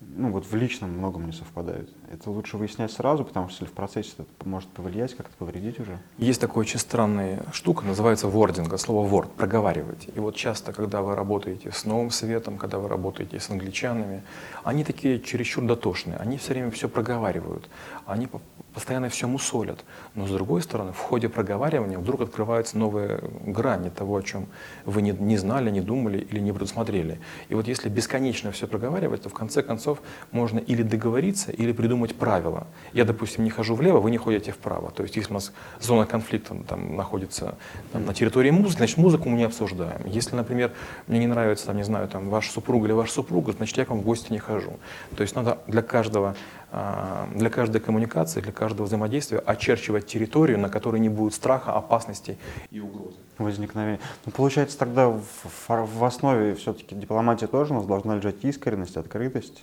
ну, 0.00 0.30
вот 0.30 0.44
в 0.44 0.54
личном 0.54 0.90
многом 0.90 1.26
не 1.26 1.32
совпадают. 1.32 1.90
Это 2.12 2.30
лучше 2.30 2.56
выяснять 2.56 2.92
сразу, 2.92 3.24
потому 3.24 3.48
что 3.48 3.62
если 3.62 3.72
в 3.72 3.76
процессе 3.76 4.12
это 4.18 4.48
может 4.48 4.68
повлиять, 4.68 5.14
как-то 5.14 5.34
повредить 5.38 5.80
уже. 5.80 5.98
Есть 6.18 6.40
такая 6.40 6.58
очень 6.58 6.78
странная 6.78 7.42
штука, 7.52 7.84
называется 7.84 8.28
вординг, 8.28 8.78
слово 8.78 9.06
ворд, 9.06 9.32
проговаривать. 9.32 10.08
И 10.14 10.20
вот 10.20 10.36
часто, 10.36 10.72
когда 10.72 11.00
вы 11.00 11.14
работаете 11.14 11.70
с 11.72 11.84
Новым 11.84 12.10
Светом, 12.10 12.58
когда 12.58 12.78
вы 12.78 12.88
работаете 12.88 13.40
с 13.40 13.48
англичанами, 13.50 14.22
они 14.64 14.84
такие 14.84 15.20
чересчур 15.20 15.64
дотошные, 15.64 16.18
они 16.18 16.36
все 16.36 16.52
время 16.52 16.70
все 16.70 16.88
проговаривают, 16.88 17.68
они 18.04 18.28
постоянно 18.76 19.08
все 19.08 19.26
мусолят. 19.26 19.86
Но 20.14 20.26
с 20.26 20.30
другой 20.30 20.60
стороны, 20.60 20.92
в 20.92 20.98
ходе 20.98 21.30
проговаривания 21.30 21.98
вдруг 21.98 22.20
открываются 22.20 22.76
новые 22.76 23.20
грани 23.46 23.88
того, 23.88 24.16
о 24.16 24.22
чем 24.22 24.48
вы 24.84 25.00
не, 25.00 25.12
не 25.12 25.38
знали, 25.38 25.70
не 25.70 25.80
думали 25.80 26.18
или 26.18 26.40
не 26.40 26.52
предусмотрели. 26.52 27.18
И 27.48 27.54
вот 27.54 27.66
если 27.68 27.88
бесконечно 27.88 28.52
все 28.52 28.66
проговаривать, 28.66 29.22
то 29.22 29.30
в 29.30 29.32
конце 29.32 29.62
концов 29.62 30.02
можно 30.30 30.58
или 30.58 30.82
договориться, 30.82 31.52
или 31.52 31.72
придумать 31.72 32.16
правила. 32.16 32.66
Я, 32.92 33.06
допустим, 33.06 33.44
не 33.44 33.50
хожу 33.50 33.74
влево, 33.74 33.98
вы 33.98 34.10
не 34.10 34.18
ходите 34.18 34.52
вправо. 34.52 34.90
То 34.90 35.04
есть 35.04 35.16
если 35.16 35.30
у 35.30 35.34
нас 35.34 35.52
зона 35.80 36.04
конфликта 36.04 36.54
там, 36.68 36.96
находится 36.96 37.54
там, 37.92 38.04
на 38.04 38.12
территории 38.12 38.50
музыки, 38.50 38.76
значит 38.76 38.98
музыку 38.98 39.30
мы 39.30 39.38
не 39.38 39.44
обсуждаем. 39.44 40.02
Если, 40.04 40.36
например, 40.36 40.72
мне 41.06 41.18
не 41.18 41.28
нравится, 41.28 41.64
там, 41.64 41.78
не 41.78 41.84
знаю, 41.84 42.08
там, 42.08 42.28
ваш 42.28 42.50
супруг 42.50 42.84
или 42.84 42.92
ваш 42.92 43.10
супруга, 43.10 43.52
значит 43.52 43.78
я 43.78 43.86
к 43.86 43.88
вам 43.88 44.00
в 44.00 44.04
гости 44.04 44.30
не 44.32 44.38
хожу. 44.38 44.74
То 45.16 45.22
есть 45.22 45.34
надо 45.34 45.60
для 45.66 45.80
каждого 45.80 46.36
для 46.70 47.50
каждой 47.50 47.80
коммуникации, 47.80 48.40
для 48.40 48.52
каждого 48.52 48.86
взаимодействия 48.86 49.38
очерчивать 49.38 50.06
территорию, 50.06 50.58
на 50.58 50.68
которой 50.68 51.00
не 51.00 51.08
будет 51.08 51.34
страха, 51.34 51.72
опасностей 51.72 52.38
и 52.70 52.80
угрозы. 52.80 53.18
Возникновение. 53.38 54.00
Ну, 54.24 54.32
получается, 54.32 54.78
тогда 54.78 55.08
в, 55.08 55.20
в 55.68 56.04
основе 56.04 56.54
все-таки 56.54 56.94
дипломатии 56.94 57.44
тоже 57.44 57.74
у 57.74 57.76
нас 57.76 57.86
должна 57.86 58.16
лежать 58.16 58.36
искренность, 58.42 58.96
открытость? 58.96 59.62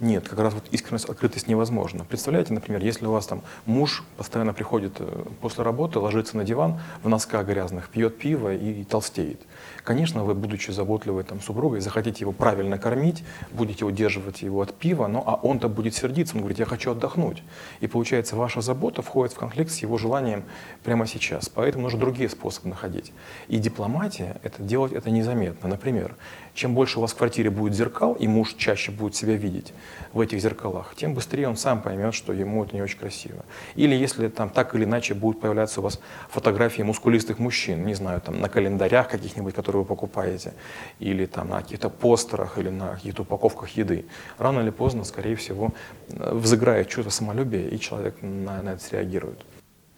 Нет, 0.00 0.28
как 0.28 0.40
раз 0.40 0.54
вот 0.54 0.64
искренность, 0.72 1.08
открытость 1.08 1.46
невозможно. 1.46 2.04
Представляете, 2.04 2.52
например, 2.52 2.82
если 2.82 3.06
у 3.06 3.12
вас 3.12 3.26
там 3.28 3.42
муж 3.64 4.02
постоянно 4.16 4.52
приходит 4.52 4.94
э, 4.98 5.24
после 5.40 5.62
работы, 5.62 6.00
ложится 6.00 6.36
на 6.36 6.42
диван 6.42 6.80
в 7.04 7.08
носках 7.08 7.46
грязных, 7.46 7.90
пьет 7.90 8.18
пиво 8.18 8.52
и 8.52 8.82
толстеет. 8.82 9.40
Конечно, 9.84 10.24
вы, 10.24 10.34
будучи 10.34 10.72
заботливой 10.72 11.22
там, 11.22 11.40
супругой, 11.40 11.80
захотите 11.80 12.20
его 12.20 12.32
правильно 12.32 12.76
кормить, 12.76 13.22
будете 13.52 13.84
удерживать 13.84 14.42
его 14.42 14.62
от 14.62 14.74
пива, 14.74 15.06
но 15.06 15.22
а 15.24 15.34
он-то 15.34 15.68
будет 15.68 15.94
сердиться, 15.94 16.34
он 16.34 16.40
говорит, 16.40 16.58
я 16.58 16.66
хочу 16.66 16.90
отдохнуть. 16.90 17.42
И 17.80 17.86
получается, 17.86 18.34
ваша 18.34 18.60
забота 18.60 19.02
входит 19.02 19.32
в 19.32 19.38
конфликт 19.38 19.70
с 19.70 19.78
его 19.78 19.96
желанием 19.96 20.42
прямо 20.82 21.06
сейчас. 21.06 21.48
Поэтому 21.48 21.84
нужно 21.84 22.00
другие 22.00 22.28
способы 22.28 22.68
находить. 22.68 23.11
И 23.48 23.58
дипломатия, 23.58 24.40
это 24.42 24.62
делать 24.62 24.92
это 24.92 25.10
незаметно. 25.10 25.68
Например, 25.68 26.14
чем 26.54 26.74
больше 26.74 26.98
у 26.98 27.02
вас 27.02 27.12
в 27.12 27.16
квартире 27.16 27.50
будет 27.50 27.74
зеркал, 27.74 28.12
и 28.14 28.28
муж 28.28 28.54
чаще 28.56 28.92
будет 28.92 29.14
себя 29.14 29.36
видеть 29.36 29.72
в 30.12 30.20
этих 30.20 30.40
зеркалах, 30.40 30.94
тем 30.96 31.14
быстрее 31.14 31.48
он 31.48 31.56
сам 31.56 31.80
поймет, 31.80 32.14
что 32.14 32.32
ему 32.32 32.64
это 32.64 32.74
не 32.76 32.82
очень 32.82 32.98
красиво. 32.98 33.44
Или 33.74 33.94
если 33.94 34.28
там 34.28 34.50
так 34.50 34.74
или 34.74 34.84
иначе 34.84 35.14
будут 35.14 35.40
появляться 35.40 35.80
у 35.80 35.82
вас 35.82 36.00
фотографии 36.28 36.82
мускулистых 36.82 37.38
мужчин, 37.38 37.86
не 37.86 37.94
знаю, 37.94 38.20
там 38.20 38.40
на 38.40 38.48
календарях 38.48 39.08
каких-нибудь, 39.08 39.54
которые 39.54 39.82
вы 39.82 39.88
покупаете, 39.88 40.52
или 40.98 41.26
там 41.26 41.48
на 41.48 41.62
каких-то 41.62 41.88
постерах, 41.88 42.58
или 42.58 42.68
на 42.68 42.94
каких-то 42.94 43.22
упаковках 43.22 43.70
еды. 43.70 44.04
Рано 44.38 44.60
или 44.60 44.70
поздно, 44.70 45.04
скорее 45.04 45.36
всего, 45.36 45.72
взыграет 46.08 46.88
чувство 46.88 47.10
самолюбия, 47.10 47.68
и 47.68 47.78
человек 47.78 48.16
на, 48.20 48.62
на 48.62 48.70
это 48.74 48.84
среагирует. 48.84 49.44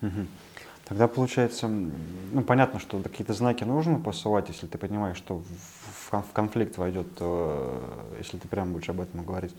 Угу. 0.03 0.27
Тогда 0.85 1.09
получается, 1.09 1.66
ну 1.66 2.42
понятно, 2.47 2.79
что 2.79 2.99
какие-то 2.99 3.33
знаки 3.33 3.64
нужно 3.64 3.99
посылать, 3.99 4.49
если 4.49 4.66
ты 4.66 4.77
понимаешь, 4.77 5.16
что 5.16 5.42
в, 6.11 6.25
конфликт 6.33 6.77
войдет, 6.77 7.07
э, 7.20 7.81
если 8.18 8.37
ты 8.37 8.47
прямо 8.49 8.73
будешь 8.73 8.88
об 8.90 9.01
этом 9.01 9.25
говорить. 9.25 9.55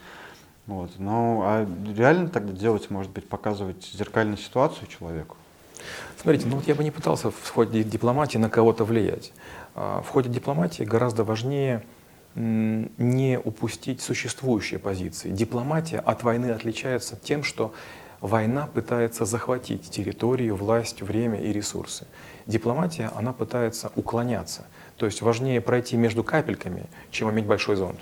Вот. 0.68 0.92
Ну, 0.98 1.42
а 1.44 1.68
реально 1.96 2.30
тогда 2.30 2.54
делать, 2.54 2.90
может 2.90 3.12
быть, 3.12 3.28
показывать 3.28 3.84
зеркальную 3.94 4.38
ситуацию 4.38 4.88
человеку? 4.88 5.36
Смотрите, 6.22 6.48
ну 6.48 6.58
вот 6.58 6.68
я 6.68 6.76
бы 6.76 6.84
не 6.84 6.92
пытался 6.92 7.32
в 7.32 7.50
ходе 7.50 7.84
дипломатии 7.84 8.38
на 8.38 8.50
кого-то 8.50 8.86
влиять. 8.86 9.34
А, 9.76 10.02
в 10.02 10.10
ходе 10.10 10.30
дипломатии 10.30 10.84
гораздо 10.84 11.24
важнее 11.24 11.84
не 12.36 13.40
упустить 13.42 14.02
существующие 14.02 14.78
позиции. 14.78 15.30
Дипломатия 15.30 16.00
от 16.00 16.24
войны 16.24 16.48
отличается 16.48 17.16
тем, 17.16 17.44
что 17.44 17.74
война 18.22 18.68
пытается 18.68 19.26
захватить 19.26 19.90
территорию, 19.90 20.56
власть, 20.56 21.02
время 21.02 21.40
и 21.42 21.52
ресурсы. 21.52 22.08
Дипломатия, 22.46 23.12
она 23.16 23.34
пытается 23.34 23.92
уклоняться. 23.96 24.66
То 24.98 25.06
есть 25.06 25.22
важнее 25.22 25.62
пройти 25.62 25.98
между 25.98 26.24
капельками, 26.24 26.86
чем 27.12 27.30
иметь 27.32 27.46
большой 27.46 27.76
зонт. 27.76 28.00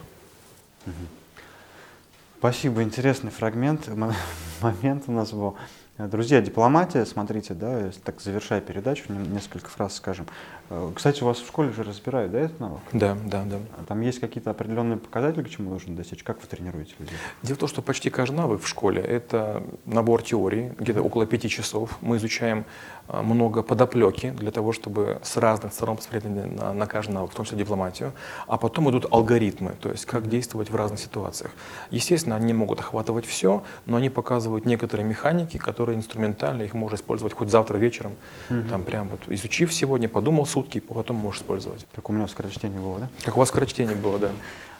Спасибо, 2.40 2.84
интересный 2.84 3.32
фрагмент, 3.32 3.88
момент 4.62 5.04
у 5.08 5.12
нас 5.12 5.32
был. 5.32 5.56
Друзья, 6.00 6.42
дипломатия, 6.42 7.06
смотрите, 7.06 7.54
да, 7.54 7.92
так 8.04 8.20
завершая 8.20 8.62
передачу, 8.62 9.14
несколько 9.14 9.70
фраз 9.70 9.94
скажем. 9.94 10.26
Э, 10.72 10.92
кстати, 10.96 11.22
у 11.22 11.28
вас 11.28 11.38
в 11.38 11.46
школе 11.46 11.72
же 11.72 11.84
разбирают, 11.84 12.32
да, 12.32 12.40
этот 12.40 12.60
навык? 12.60 12.80
Да, 12.94 13.16
да, 13.26 13.44
да. 13.44 13.58
А 13.78 13.84
там 13.88 14.02
есть 14.02 14.20
какие-то 14.20 14.50
определенные 14.50 14.98
показатели, 14.98 15.44
к 15.44 15.50
чему 15.50 15.70
нужно 15.70 15.96
достичь? 15.96 16.24
Как 16.24 16.42
вы 16.42 16.48
тренируете 16.48 16.96
людей? 16.98 17.16
Дело 17.44 17.58
в 17.58 17.60
том, 17.60 17.70
что 17.70 17.84
почти 17.84 18.10
каждый 18.10 18.38
навык 18.38 18.64
в 18.64 18.68
школе– 18.68 19.02
это 19.04 19.62
набор 19.86 20.24
теории, 20.24 20.74
где-то 20.80 21.04
около 21.04 21.28
пяти 21.28 21.48
часов. 21.48 22.00
Мы 22.02 22.18
изучаем 22.18 22.66
а, 23.08 23.22
много 23.22 23.62
подоплеки 23.62 24.32
для 24.32 24.50
того, 24.50 24.72
чтобы 24.72 25.20
с 25.22 25.38
разных 25.38 25.74
сторон 25.74 25.98
посмотреть 25.98 26.24
на, 26.26 26.74
на 26.74 26.88
каждый 26.88 27.12
навык, 27.12 27.32
в 27.34 27.36
том 27.36 27.46
числе 27.46 27.60
дипломатию. 27.60 28.14
А 28.48 28.58
потом 28.58 28.90
идут 28.90 29.06
алгоритмы, 29.12 29.74
то 29.80 29.92
есть 29.92 30.06
как 30.06 30.28
действовать 30.28 30.72
в 30.72 30.76
разных 30.76 31.00
ситуациях. 31.00 31.52
Естественно, 31.92 32.36
они 32.36 32.48
не 32.48 32.54
могут 32.54 32.80
охватывать 32.80 33.26
все, 33.26 33.64
но 33.86 33.98
они 33.98 34.10
показывают 34.10 34.66
некоторые 34.66 35.06
механики, 35.06 35.58
которые 35.58 35.83
инструментально, 35.92 36.64
их 36.64 36.74
можно 36.74 36.96
использовать 36.96 37.34
хоть 37.34 37.50
завтра 37.50 37.78
вечером, 37.78 38.14
mm 38.50 38.70
там 38.70 38.84
прям 38.84 39.10
вот 39.10 39.22
изучив 39.28 39.74
сегодня, 39.74 40.08
подумал 40.08 40.46
сутки, 40.46 40.80
потом 40.80 41.18
можешь 41.18 41.42
использовать. 41.42 41.86
Как 41.94 42.10
у 42.10 42.14
меня 42.14 42.28
скорочтение 42.28 42.80
было, 42.80 43.00
да? 43.00 43.10
Как 43.24 43.36
у 43.36 43.40
вас 43.40 43.50
скорочтение 43.50 43.96
было, 43.96 44.20
да. 44.20 44.30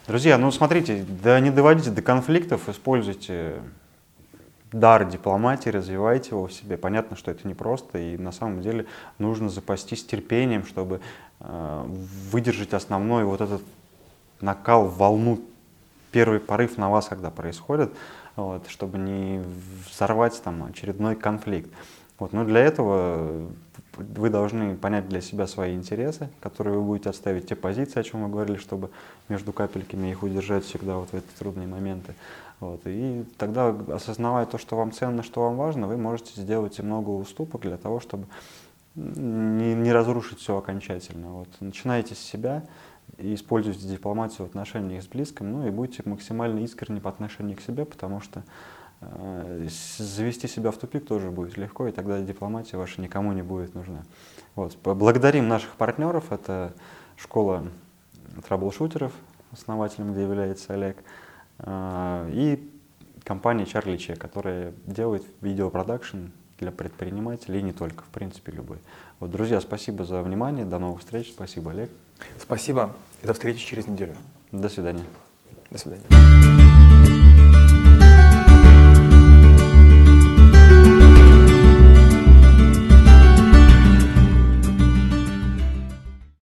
Друзья, 0.08 0.38
ну 0.38 0.52
смотрите, 0.52 1.06
да 1.24 1.40
не 1.40 1.50
доводите 1.50 1.90
до 1.90 2.02
конфликтов, 2.02 2.70
используйте 2.70 3.56
дар 4.74 5.06
дипломатии, 5.06 5.70
развивайте 5.70 6.32
его 6.32 6.48
в 6.48 6.54
себе. 6.54 6.78
Понятно, 6.78 7.16
что 7.16 7.32
это 7.32 7.48
непросто, 7.48 7.98
и 7.98 8.18
на 8.18 8.32
самом 8.32 8.62
деле 8.62 8.86
нужно 9.20 9.50
запастись 9.50 10.04
терпением, 10.04 10.66
чтобы 10.66 11.00
э, 11.40 11.86
выдержать 12.32 12.74
основной 12.74 13.24
вот 13.24 13.42
этот 13.42 13.62
накал, 14.42 14.88
волну, 14.88 15.40
первый 16.12 16.40
порыв 16.40 16.78
на 16.78 16.90
вас, 16.90 17.08
когда 17.08 17.30
происходит, 17.30 17.92
вот, 18.36 18.68
чтобы 18.68 18.98
не 18.98 19.44
взорвать 19.90 20.42
там 20.44 20.64
очередной 20.64 21.16
конфликт. 21.16 21.72
Вот, 22.20 22.34
но 22.34 22.46
для 22.46 22.62
этого 22.62 23.48
вы 23.98 24.30
должны 24.30 24.76
понять 24.76 25.08
для 25.08 25.22
себя 25.22 25.48
свои 25.48 25.76
интересы, 25.76 26.30
которые 26.40 26.78
вы 26.78 26.84
будете 26.84 27.10
отставить, 27.10 27.48
те 27.48 27.56
позиции, 27.56 28.00
о 28.00 28.04
чем 28.04 28.22
мы 28.22 28.30
говорили, 28.30 28.58
чтобы 28.58 28.90
между 29.30 29.54
капельками 29.54 30.10
их 30.10 30.24
удержать 30.24 30.66
всегда 30.66 30.98
вот 30.98 31.10
в 31.10 31.14
эти 31.14 31.26
трудные 31.38 31.68
моменты. 31.68 32.14
Вот. 32.60 32.82
И 32.86 33.26
тогда, 33.38 33.76
осознавая 33.90 34.46
то, 34.46 34.58
что 34.58 34.76
вам 34.76 34.92
ценно, 34.92 35.22
что 35.22 35.42
вам 35.42 35.58
важно, 35.58 35.88
вы 35.88 35.98
можете 35.98 36.40
сделать 36.40 36.80
много 36.80 37.10
уступок 37.10 37.62
для 37.62 37.78
того, 37.78 38.00
чтобы 38.00 38.26
не, 38.96 39.74
не 39.74 39.92
разрушить 39.92 40.40
все 40.40 40.58
окончательно. 40.58 41.30
Вот. 41.30 41.50
Начинайте 41.60 42.16
с 42.16 42.20
себя 42.20 42.64
и 43.18 43.36
используйте 43.36 43.88
дипломатию 43.88 44.48
в 44.48 44.50
отношениях 44.50 45.04
с 45.04 45.08
близким, 45.08 45.52
ну 45.52 45.68
и 45.68 45.72
будьте 45.72 46.04
максимально 46.06 46.60
искренни 46.60 47.00
по 47.00 47.10
отношению 47.10 47.58
к 47.58 47.62
себе, 47.62 47.86
потому 47.86 48.22
что 48.22 48.44
Э, 49.16 49.68
завести 49.98 50.48
себя 50.48 50.72
в 50.72 50.78
тупик 50.78 51.06
тоже 51.06 51.32
будет 51.32 51.58
легко, 51.58 51.88
и 51.88 51.92
тогда 51.92 52.22
дипломатия 52.22 52.78
ваша 52.78 53.02
никому 53.02 53.34
не 53.34 53.42
будет 53.42 53.76
нужна. 53.76 54.04
Вот. 54.56 54.78
Благодарим 54.84 55.48
наших 55.48 55.76
партнеров. 55.76 56.32
Это 56.32 56.74
школа 57.18 57.68
траблшутеров, 58.48 59.14
основателем 59.52 60.14
где 60.14 60.24
является 60.24 60.74
Олег, 60.74 60.98
э, 61.60 62.30
и 62.34 62.72
компания 63.24 63.66
Чарли 63.66 63.98
Че, 63.98 64.16
которая 64.16 64.74
делает 64.86 65.24
видеопродакшн 65.42 66.28
для 66.60 66.72
предпринимателей 66.72 67.60
и 67.60 67.64
не 67.64 67.74
только, 67.74 68.04
в 68.04 68.08
принципе, 68.08 68.52
любой. 68.52 68.78
Вот, 69.20 69.32
друзья, 69.32 69.60
спасибо 69.60 70.06
за 70.06 70.22
внимание, 70.22 70.66
до 70.66 70.80
новых 70.80 71.02
встреч, 71.02 71.32
спасибо, 71.32 71.72
Олег. 71.72 71.90
Спасибо. 72.40 72.94
И 73.22 73.28
до 73.28 73.34
встречи 73.34 73.66
через 73.66 73.88
неделю. 73.88 74.16
До 74.52 74.70
свидания. 74.70 75.04
До 75.72 75.78
свидания. 75.78 76.04